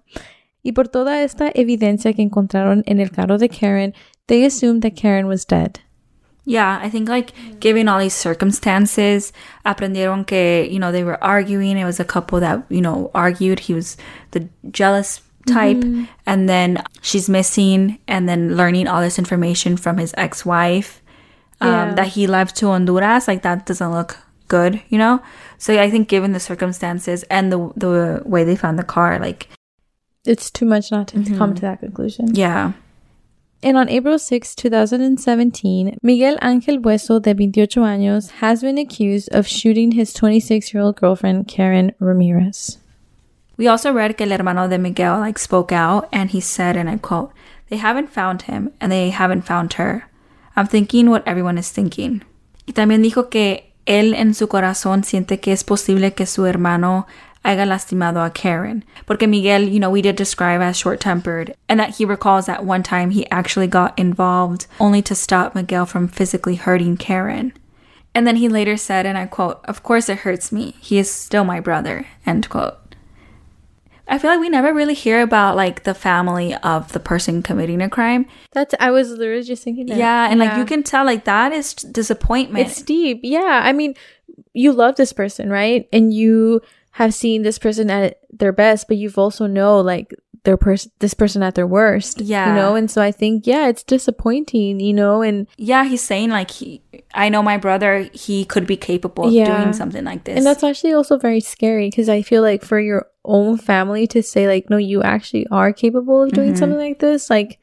Y 0.64 0.70
por 0.72 0.84
toda 0.84 1.22
esta 1.22 1.50
evidencia 1.56 2.14
que 2.14 2.22
encontraron 2.22 2.84
en 2.86 3.00
el 3.00 3.08
carro 3.08 3.36
de 3.36 3.48
Karen, 3.48 3.92
they 4.28 4.44
assumed 4.44 4.82
that 4.82 4.94
Karen 4.94 5.26
was 5.26 5.44
dead. 5.44 5.80
Yeah, 6.44 6.80
I 6.82 6.90
think 6.90 7.08
like 7.08 7.34
mm. 7.36 7.60
given 7.60 7.88
all 7.88 8.00
these 8.00 8.14
circumstances, 8.14 9.32
aprendieron 9.64 10.26
que, 10.26 10.68
you 10.68 10.78
know, 10.78 10.90
they 10.90 11.04
were 11.04 11.22
arguing. 11.22 11.78
It 11.78 11.84
was 11.84 12.00
a 12.00 12.04
couple 12.04 12.40
that, 12.40 12.64
you 12.68 12.80
know, 12.80 13.10
argued. 13.14 13.60
He 13.60 13.74
was 13.74 13.96
the 14.32 14.48
jealous 14.70 15.20
type. 15.46 15.76
Mm-hmm. 15.76 16.04
And 16.26 16.48
then 16.48 16.82
she's 17.00 17.28
missing 17.28 17.98
and 18.08 18.28
then 18.28 18.56
learning 18.56 18.88
all 18.88 19.00
this 19.00 19.18
information 19.18 19.76
from 19.76 19.98
his 19.98 20.14
ex-wife 20.16 21.00
um, 21.60 21.68
Yeah. 21.68 21.94
that 21.94 22.08
he 22.08 22.26
left 22.26 22.56
to 22.56 22.66
Honduras. 22.66 23.28
Like 23.28 23.42
that 23.42 23.66
doesn't 23.66 23.92
look 23.92 24.18
good, 24.48 24.82
you 24.88 24.98
know? 24.98 25.22
So 25.58 25.80
I 25.80 25.90
think 25.90 26.08
given 26.08 26.32
the 26.32 26.40
circumstances 26.40 27.24
and 27.30 27.52
the, 27.52 27.72
the 27.76 28.22
way 28.24 28.44
they 28.44 28.56
found 28.56 28.78
the 28.78 28.84
car, 28.84 29.18
like, 29.18 29.48
It's 30.24 30.50
too 30.50 30.66
much 30.66 30.90
not 30.90 31.08
to 31.08 31.14
come 31.14 31.24
mm-hmm. 31.24 31.54
to 31.54 31.60
that 31.62 31.80
conclusion. 31.80 32.34
yeah. 32.34 32.72
And 33.64 33.76
on 33.76 33.88
April 33.88 34.18
6, 34.18 34.56
2017, 34.56 35.98
Miguel 36.02 36.36
Ángel 36.42 36.80
Buezo, 36.80 37.20
de 37.20 37.32
28 37.32 37.80
años, 37.82 38.30
has 38.40 38.60
been 38.60 38.76
accused 38.76 39.28
of 39.32 39.46
shooting 39.46 39.92
his 39.92 40.12
26 40.12 40.74
year 40.74 40.82
old 40.82 40.96
girlfriend, 40.96 41.46
Karen 41.46 41.92
Ramirez. 42.00 42.78
We 43.56 43.68
also 43.68 43.92
read 43.92 44.16
que 44.16 44.26
el 44.26 44.32
hermano 44.32 44.66
de 44.66 44.78
Miguel 44.78 45.20
like 45.20 45.38
spoke 45.38 45.70
out 45.70 46.08
and 46.12 46.30
he 46.30 46.40
said, 46.40 46.76
and 46.76 46.90
I 46.90 46.96
quote, 46.96 47.30
They 47.68 47.76
haven't 47.76 48.10
found 48.10 48.42
him 48.42 48.72
and 48.80 48.90
they 48.90 49.10
haven't 49.10 49.42
found 49.42 49.74
her. 49.74 50.10
I'm 50.56 50.66
thinking 50.66 51.08
what 51.08 51.22
everyone 51.24 51.56
is 51.56 51.70
thinking. 51.70 52.24
Y 52.66 52.72
también 52.72 53.00
dijo 53.02 53.30
que 53.30 53.74
él 53.86 54.14
en 54.14 54.34
su 54.34 54.48
corazón 54.48 55.04
siente 55.04 55.38
que 55.38 55.52
es 55.52 55.62
posible 55.62 56.14
que 56.14 56.26
su 56.26 56.46
hermano 56.46 57.06
haya 57.44 57.66
lastimado 57.66 58.24
a 58.24 58.30
Karen. 58.30 58.84
Porque 59.06 59.22
Miguel, 59.22 59.62
you 59.62 59.80
know, 59.80 59.90
we 59.90 60.02
did 60.02 60.16
describe 60.16 60.60
as 60.60 60.76
short 60.76 61.00
tempered, 61.00 61.54
and 61.68 61.78
that 61.80 61.96
he 61.96 62.04
recalls 62.04 62.46
that 62.46 62.64
one 62.64 62.82
time 62.82 63.10
he 63.10 63.28
actually 63.30 63.66
got 63.66 63.98
involved 63.98 64.66
only 64.78 65.02
to 65.02 65.14
stop 65.14 65.54
Miguel 65.54 65.86
from 65.86 66.08
physically 66.08 66.56
hurting 66.56 66.96
Karen. 66.96 67.52
And 68.14 68.26
then 68.26 68.36
he 68.36 68.48
later 68.48 68.76
said, 68.76 69.06
and 69.06 69.16
I 69.16 69.26
quote, 69.26 69.60
Of 69.64 69.82
course 69.82 70.08
it 70.08 70.18
hurts 70.18 70.52
me. 70.52 70.74
He 70.80 70.98
is 70.98 71.10
still 71.10 71.44
my 71.44 71.60
brother. 71.60 72.06
End 72.26 72.48
quote. 72.48 72.78
I 74.08 74.18
feel 74.18 74.30
like 74.30 74.40
we 74.40 74.50
never 74.50 74.74
really 74.74 74.94
hear 74.94 75.22
about 75.22 75.56
like 75.56 75.84
the 75.84 75.94
family 75.94 76.54
of 76.56 76.92
the 76.92 77.00
person 77.00 77.42
committing 77.42 77.80
a 77.80 77.88
crime. 77.88 78.26
That's, 78.52 78.74
I 78.78 78.90
was 78.90 79.10
literally 79.10 79.42
just 79.42 79.62
thinking 79.62 79.86
that. 79.86 79.96
Yeah, 79.96 80.28
and 80.30 80.38
like 80.38 80.58
you 80.58 80.66
can 80.66 80.82
tell 80.82 81.06
like 81.06 81.24
that 81.24 81.52
is 81.52 81.72
disappointment. 81.72 82.66
It's 82.66 82.82
deep. 82.82 83.20
Yeah. 83.22 83.62
I 83.64 83.72
mean, 83.72 83.94
you 84.52 84.72
love 84.72 84.96
this 84.96 85.12
person, 85.12 85.48
right? 85.48 85.88
And 85.92 86.12
you 86.12 86.60
have 86.92 87.14
seen 87.14 87.42
this 87.42 87.58
person 87.58 87.90
at 87.90 88.20
their 88.30 88.52
best, 88.52 88.86
but 88.88 88.96
you've 88.96 89.18
also 89.18 89.46
know 89.46 89.80
like 89.80 90.14
their 90.44 90.56
person, 90.56 90.90
this 90.98 91.14
person 91.14 91.42
at 91.42 91.54
their 91.54 91.66
worst. 91.66 92.20
Yeah. 92.20 92.48
You 92.48 92.54
know? 92.54 92.74
And 92.74 92.90
so 92.90 93.00
I 93.00 93.12
think, 93.12 93.46
yeah, 93.46 93.68
it's 93.68 93.82
disappointing, 93.82 94.80
you 94.80 94.92
know? 94.92 95.22
And, 95.22 95.46
yeah, 95.56 95.84
he's 95.84 96.02
saying 96.02 96.30
like 96.30 96.50
he 96.50 96.82
I 97.14 97.28
know 97.28 97.42
my 97.42 97.56
brother, 97.58 98.08
he 98.12 98.44
could 98.44 98.66
be 98.66 98.76
capable 98.76 99.24
of 99.24 99.32
Yeah. 99.32 99.44
doing 99.44 99.72
something 99.72 100.04
like 100.04 100.24
this. 100.24 100.36
and 100.36 100.46
that's 100.46 100.64
actually 100.64 100.92
also 100.94 101.18
very 101.18 101.40
scary 101.40 101.88
because 101.90 102.08
I 102.08 102.22
feel 102.22 102.42
like 102.42 102.64
for 102.64 102.80
your 102.80 103.06
own 103.24 103.56
family 103.58 104.06
to 104.08 104.22
say, 104.22 104.46
like, 104.48 104.68
no, 104.68 104.76
you 104.78 105.02
actually 105.02 105.46
are 105.50 105.72
capable 105.72 106.22
of 106.24 106.32
doing 106.32 106.52
Mhm. 106.54 106.58
something 106.58 106.78
like 106.78 106.98
this, 106.98 107.30
like, 107.30 107.58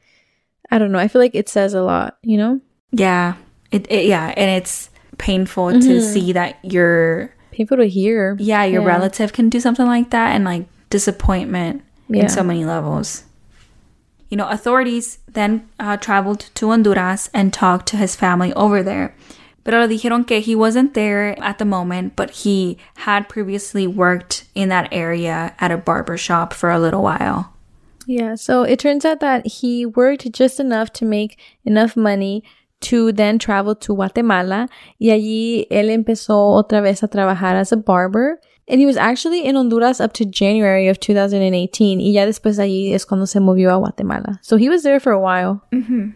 I 0.70 0.78
don't 0.78 0.90
know. 0.92 0.98
I 0.98 1.08
feel 1.08 1.20
like 1.20 1.34
it 1.34 1.48
says 1.48 1.74
a 1.74 1.82
lot, 1.82 2.16
you 2.22 2.36
know? 2.38 2.60
yeah. 2.92 3.34
It, 3.70 3.86
it 3.90 4.06
yeah, 4.06 4.32
and 4.36 4.50
it's 4.50 4.90
painful 5.18 5.72
to 5.72 5.78
Mhm. 5.78 6.00
see 6.00 6.32
that 6.32 6.58
your 6.64 7.32
People 7.50 7.76
to 7.78 7.86
hear. 7.88 8.36
yeah, 8.38 8.64
your 8.64 8.82
Yeah. 8.82 8.88
relative 8.88 9.32
can 9.32 9.48
do 9.48 9.60
something 9.60 9.86
like 9.86 10.10
that 10.10 10.34
and 10.34 10.44
like 10.44 10.66
disappointment 10.90 11.82
Yeah. 12.08 12.22
in 12.22 12.28
so 12.28 12.42
many 12.42 12.64
levels. 12.64 13.24
You 14.28 14.36
know, 14.36 14.48
authorities 14.48 15.18
then 15.32 15.68
uh, 15.80 15.96
traveled 15.96 16.50
to 16.54 16.68
Honduras 16.70 17.28
and 17.34 17.52
talked 17.52 17.86
to 17.88 17.96
his 17.96 18.14
family 18.14 18.52
over 18.54 18.82
there. 18.82 19.14
Pero 19.64 19.80
le 19.80 19.88
dijeron 19.88 20.26
que 20.26 20.40
he 20.40 20.54
wasn't 20.54 20.94
there 20.94 21.36
at 21.42 21.58
the 21.58 21.64
moment, 21.64 22.14
but 22.16 22.30
he 22.30 22.78
had 23.06 23.28
previously 23.28 23.86
worked 23.86 24.44
in 24.54 24.68
that 24.70 24.88
area 24.92 25.52
at 25.60 25.70
a 25.70 25.76
barber 25.76 26.16
shop 26.16 26.52
for 26.54 26.70
a 26.70 26.78
little 26.78 27.02
while. 27.02 27.52
Yeah, 28.06 28.36
so 28.36 28.62
it 28.62 28.78
turns 28.78 29.04
out 29.04 29.20
that 29.20 29.46
he 29.46 29.84
worked 29.84 30.30
just 30.32 30.58
enough 30.60 30.92
to 30.94 31.04
make 31.04 31.36
enough 31.64 31.96
money 31.96 32.42
to 32.80 33.12
then 33.12 33.38
travel 33.38 33.74
to 33.76 33.94
Guatemala. 33.94 34.68
Y 34.98 35.10
allí 35.10 35.66
él 35.70 35.90
empezó 35.90 36.52
otra 36.54 36.80
vez 36.80 37.02
a 37.02 37.08
trabajar 37.08 37.56
as 37.56 37.72
a 37.72 37.76
barber. 37.76 38.40
And 38.68 38.80
he 38.80 38.86
was 38.86 38.96
actually 38.96 39.44
in 39.44 39.56
Honduras 39.56 40.00
up 40.00 40.12
to 40.14 40.24
January 40.24 40.88
of 40.88 41.00
2018. 41.00 41.98
Y 41.98 42.12
ya 42.12 42.24
después 42.24 42.56
de 42.56 42.62
allí 42.62 42.94
es 42.94 43.04
cuando 43.04 43.26
se 43.26 43.40
movió 43.40 43.72
a 43.72 43.78
Guatemala. 43.78 44.38
So 44.42 44.56
he 44.56 44.68
was 44.68 44.82
there 44.82 45.00
for 45.00 45.12
a 45.12 45.20
while. 45.20 45.62
Mm-hmm. 45.72 46.10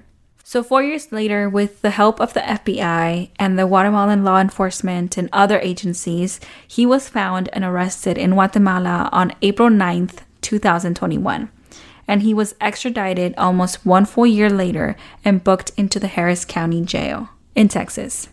So, 0.46 0.62
four 0.62 0.82
years 0.82 1.10
later, 1.10 1.48
with 1.48 1.80
the 1.80 1.90
help 1.90 2.20
of 2.20 2.34
the 2.34 2.40
FBI 2.40 3.30
and 3.38 3.58
the 3.58 3.66
Guatemalan 3.66 4.24
law 4.24 4.38
enforcement 4.38 5.16
and 5.16 5.30
other 5.32 5.58
agencies, 5.58 6.38
he 6.68 6.84
was 6.84 7.08
found 7.08 7.48
and 7.54 7.64
arrested 7.64 8.18
in 8.18 8.32
Guatemala 8.32 9.08
on 9.10 9.32
April 9.40 9.70
9th, 9.70 10.18
2021. 10.42 11.48
And 12.06 12.22
he 12.22 12.34
was 12.34 12.54
extradited 12.60 13.34
almost 13.36 13.86
one 13.86 14.04
full 14.04 14.26
year 14.26 14.50
later 14.50 14.96
and 15.24 15.44
booked 15.44 15.72
into 15.76 15.98
the 15.98 16.08
Harris 16.08 16.44
County 16.44 16.84
Jail 16.84 17.30
in 17.54 17.68
Texas. 17.68 18.28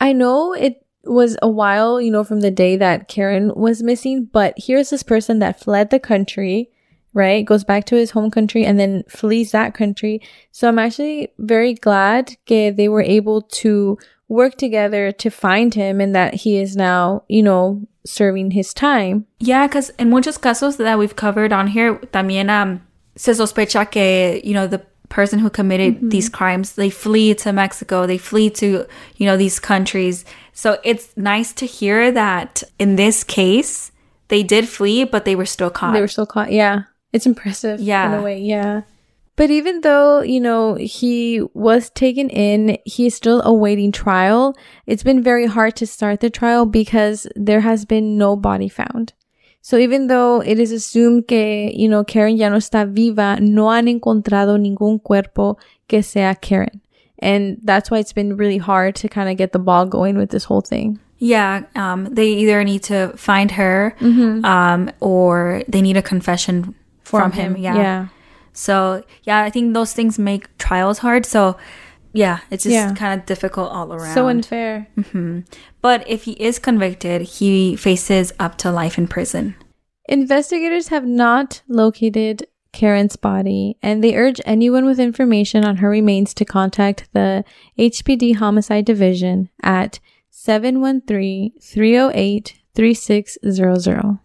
I 0.00 0.12
know 0.12 0.52
it 0.52 0.84
was 1.04 1.36
a 1.42 1.48
while, 1.48 2.00
you 2.00 2.10
know, 2.10 2.24
from 2.24 2.40
the 2.40 2.50
day 2.50 2.76
that 2.76 3.08
Karen 3.08 3.52
was 3.54 3.82
missing, 3.82 4.28
but 4.32 4.54
here's 4.56 4.90
this 4.90 5.02
person 5.02 5.38
that 5.38 5.60
fled 5.60 5.90
the 5.90 6.00
country, 6.00 6.70
right? 7.12 7.44
Goes 7.44 7.64
back 7.64 7.84
to 7.86 7.96
his 7.96 8.12
home 8.12 8.30
country 8.30 8.64
and 8.64 8.78
then 8.78 9.04
flees 9.08 9.52
that 9.52 9.74
country. 9.74 10.20
So 10.50 10.68
I'm 10.68 10.78
actually 10.78 11.28
very 11.38 11.74
glad 11.74 12.36
that 12.48 12.76
they 12.76 12.88
were 12.88 13.02
able 13.02 13.42
to 13.42 13.98
work 14.28 14.56
together 14.56 15.12
to 15.12 15.30
find 15.30 15.74
him 15.74 16.00
and 16.00 16.14
that 16.14 16.34
he 16.34 16.56
is 16.56 16.76
now, 16.76 17.22
you 17.28 17.42
know, 17.42 17.86
serving 18.06 18.52
his 18.52 18.74
time. 18.74 19.26
Yeah, 19.38 19.66
because 19.66 19.90
in 19.98 20.10
muchos 20.10 20.38
casos 20.38 20.76
that 20.78 20.98
we've 20.98 21.16
covered 21.16 21.52
on 21.52 21.68
here, 21.68 21.96
también 22.12 22.50
um, 22.50 22.82
se 23.16 23.32
sospecha 23.32 23.90
que, 23.90 24.40
you 24.44 24.54
know, 24.54 24.66
the 24.66 24.82
person 25.08 25.38
who 25.38 25.50
committed 25.50 25.96
mm-hmm. 25.96 26.08
these 26.08 26.28
crimes, 26.28 26.72
they 26.72 26.90
flee 26.90 27.34
to 27.34 27.52
Mexico, 27.52 28.06
they 28.06 28.18
flee 28.18 28.50
to, 28.50 28.86
you 29.16 29.26
know, 29.26 29.36
these 29.36 29.60
countries. 29.60 30.24
So 30.52 30.78
it's 30.84 31.16
nice 31.16 31.52
to 31.54 31.66
hear 31.66 32.10
that 32.12 32.62
in 32.78 32.96
this 32.96 33.22
case, 33.22 33.92
they 34.28 34.42
did 34.42 34.68
flee, 34.68 35.04
but 35.04 35.24
they 35.24 35.36
were 35.36 35.46
still 35.46 35.70
caught. 35.70 35.92
They 35.92 36.00
were 36.00 36.08
still 36.08 36.26
caught. 36.26 36.50
Yeah. 36.50 36.84
It's 37.12 37.26
impressive. 37.26 37.80
Yeah. 37.80 38.12
In 38.12 38.20
a 38.20 38.22
way. 38.22 38.40
Yeah. 38.40 38.82
But 39.36 39.50
even 39.50 39.80
though, 39.80 40.22
you 40.22 40.40
know, 40.40 40.74
he 40.74 41.42
was 41.54 41.90
taken 41.90 42.30
in, 42.30 42.78
he 42.84 43.06
is 43.06 43.14
still 43.14 43.42
awaiting 43.44 43.90
trial. 43.90 44.56
It's 44.86 45.02
been 45.02 45.22
very 45.22 45.46
hard 45.46 45.74
to 45.76 45.86
start 45.86 46.20
the 46.20 46.30
trial 46.30 46.66
because 46.66 47.26
there 47.34 47.60
has 47.60 47.84
been 47.84 48.16
no 48.16 48.36
body 48.36 48.68
found. 48.68 49.12
So 49.64 49.78
even 49.78 50.08
though 50.08 50.42
it 50.42 50.58
is 50.58 50.72
assumed 50.72 51.26
que, 51.26 51.72
you 51.74 51.88
know, 51.88 52.04
Karen 52.04 52.36
ya 52.36 52.50
no 52.50 52.58
está 52.58 52.86
viva, 52.86 53.38
no 53.40 53.70
han 53.70 53.86
encontrado 53.86 54.58
ningún 54.58 55.02
cuerpo 55.02 55.56
que 55.88 56.02
sea 56.02 56.34
Karen. 56.34 56.82
And 57.20 57.56
that's 57.64 57.90
why 57.90 57.98
it's 57.98 58.12
been 58.12 58.36
really 58.36 58.58
hard 58.58 58.94
to 58.96 59.08
kind 59.08 59.30
of 59.30 59.38
get 59.38 59.52
the 59.52 59.58
ball 59.58 59.86
going 59.86 60.18
with 60.18 60.28
this 60.28 60.44
whole 60.44 60.60
thing. 60.60 60.98
yeah, 61.18 61.62
um, 61.76 62.04
they 62.12 62.28
either 62.28 62.62
need 62.64 62.82
to 62.82 63.08
find 63.16 63.52
her 63.52 63.96
um, 64.44 64.90
or 65.00 65.62
they 65.66 65.80
need 65.80 65.96
a 65.96 66.02
confession 66.02 66.74
from, 67.02 67.32
him. 67.32 67.56
Yeah. 67.56 67.76
Yeah. 67.76 68.08
So, 68.52 69.02
yeah, 69.22 69.40
I 69.40 69.48
think 69.48 69.72
those 69.72 69.94
things 69.94 70.18
make 70.18 70.46
trials 70.58 70.98
hard. 70.98 71.24
So, 71.24 71.56
yeah, 72.14 72.38
it's 72.50 72.64
just 72.64 72.72
Yeah. 72.72 72.94
kind 72.94 73.20
of 73.20 73.26
difficult 73.26 73.70
all 73.72 73.92
around. 73.92 74.14
So 74.14 74.28
unfair. 74.28 74.88
Mm-hmm. 74.96 75.40
But 75.82 76.08
if 76.08 76.24
he 76.24 76.32
is 76.32 76.58
convicted, 76.58 77.22
he 77.22 77.76
faces 77.76 78.32
up 78.38 78.56
to 78.58 78.70
life 78.70 78.96
in 78.96 79.06
prison. 79.08 79.54
Investigators 80.08 80.88
have 80.88 81.04
not 81.06 81.62
located 81.68 82.46
Karen's 82.72 83.16
body, 83.16 83.76
and 83.82 84.02
they 84.02 84.16
urge 84.16 84.40
anyone 84.44 84.84
with 84.84 84.98
information 84.98 85.64
on 85.64 85.76
her 85.76 85.88
remains 85.88 86.34
to 86.34 86.44
contact 86.44 87.08
the 87.12 87.44
HPD 87.78 88.36
Homicide 88.36 88.84
Division 88.84 89.48
at 89.62 90.00
713 90.30 91.52
308 91.60 92.54
3600. 92.74 94.18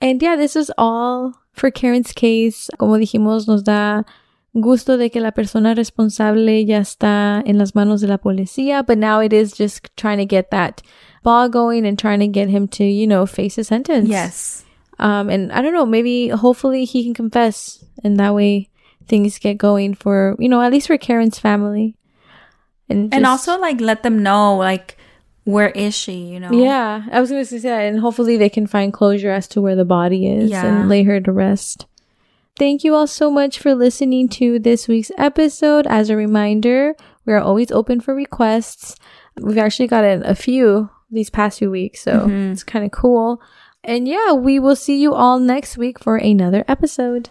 And 0.00 0.20
yeah, 0.20 0.36
this 0.36 0.54
is 0.54 0.70
all 0.76 1.32
for 1.52 1.72
Karen's 1.72 2.12
case. 2.12 2.68
Como 2.78 2.98
dijimos, 2.98 3.48
nos 3.48 3.64
da 3.64 4.06
gusto 4.54 4.96
de 4.96 5.10
que 5.10 5.20
la 5.20 5.32
persona 5.32 5.74
responsable 5.74 6.64
ya 6.64 6.78
está 6.78 7.42
en 7.44 7.58
las 7.58 7.74
manos 7.74 8.00
de 8.00 8.08
la 8.08 8.18
policía, 8.18 8.84
but 8.86 8.98
now 8.98 9.20
it 9.20 9.32
is 9.32 9.52
just 9.52 9.88
trying 9.96 10.18
to 10.18 10.24
get 10.24 10.50
that 10.50 10.82
ball 11.22 11.48
going 11.48 11.86
and 11.86 11.98
trying 11.98 12.20
to 12.20 12.26
get 12.26 12.48
him 12.48 12.66
to, 12.68 12.84
you 12.84 13.06
know, 13.06 13.26
face 13.26 13.58
a 13.58 13.64
sentence. 13.64 14.08
Yes. 14.08 14.64
Um, 14.98 15.28
and 15.28 15.52
I 15.52 15.62
don't 15.62 15.74
know, 15.74 15.86
maybe 15.86 16.28
hopefully 16.28 16.84
he 16.84 17.04
can 17.04 17.14
confess 17.14 17.84
and 18.02 18.18
that 18.18 18.34
way 18.34 18.68
things 19.06 19.38
get 19.38 19.58
going 19.58 19.94
for, 19.94 20.36
you 20.38 20.48
know, 20.48 20.60
at 20.60 20.72
least 20.72 20.88
for 20.88 20.98
Karen's 20.98 21.38
family. 21.38 21.94
And, 22.88 23.12
and 23.12 23.26
also 23.26 23.58
like 23.58 23.80
let 23.80 24.02
them 24.02 24.22
know 24.22 24.56
like 24.56 24.96
where 25.44 25.70
is 25.70 25.94
she, 25.94 26.12
you 26.14 26.40
know? 26.40 26.50
Yeah, 26.50 27.04
I 27.12 27.20
was 27.20 27.30
going 27.30 27.42
to 27.42 27.46
say 27.46 27.58
that 27.58 27.82
and 27.82 28.00
hopefully 28.00 28.36
they 28.36 28.48
can 28.48 28.66
find 28.66 28.92
closure 28.92 29.30
as 29.30 29.46
to 29.48 29.60
where 29.60 29.76
the 29.76 29.84
body 29.84 30.30
is 30.30 30.50
yeah. 30.50 30.66
and 30.66 30.88
lay 30.88 31.04
her 31.04 31.20
to 31.20 31.32
rest. 31.32 31.86
Thank 32.58 32.82
you 32.82 32.96
all 32.96 33.06
so 33.06 33.30
much 33.30 33.60
for 33.60 33.72
listening 33.72 34.28
to 34.30 34.58
this 34.58 34.88
week's 34.88 35.12
episode. 35.16 35.86
As 35.86 36.10
a 36.10 36.16
reminder, 36.16 36.96
we 37.24 37.32
are 37.32 37.38
always 37.38 37.70
open 37.70 38.00
for 38.00 38.16
requests. 38.16 38.96
We've 39.36 39.58
actually 39.58 39.86
gotten 39.86 40.24
a 40.24 40.34
few 40.34 40.90
these 41.08 41.30
past 41.30 41.60
few 41.60 41.70
weeks, 41.70 42.02
so 42.02 42.22
mm-hmm. 42.22 42.50
it's 42.50 42.64
kind 42.64 42.84
of 42.84 42.90
cool. 42.90 43.40
And 43.84 44.08
yeah, 44.08 44.32
we 44.32 44.58
will 44.58 44.74
see 44.74 45.00
you 45.00 45.14
all 45.14 45.38
next 45.38 45.78
week 45.78 46.00
for 46.00 46.16
another 46.16 46.64
episode. 46.66 47.30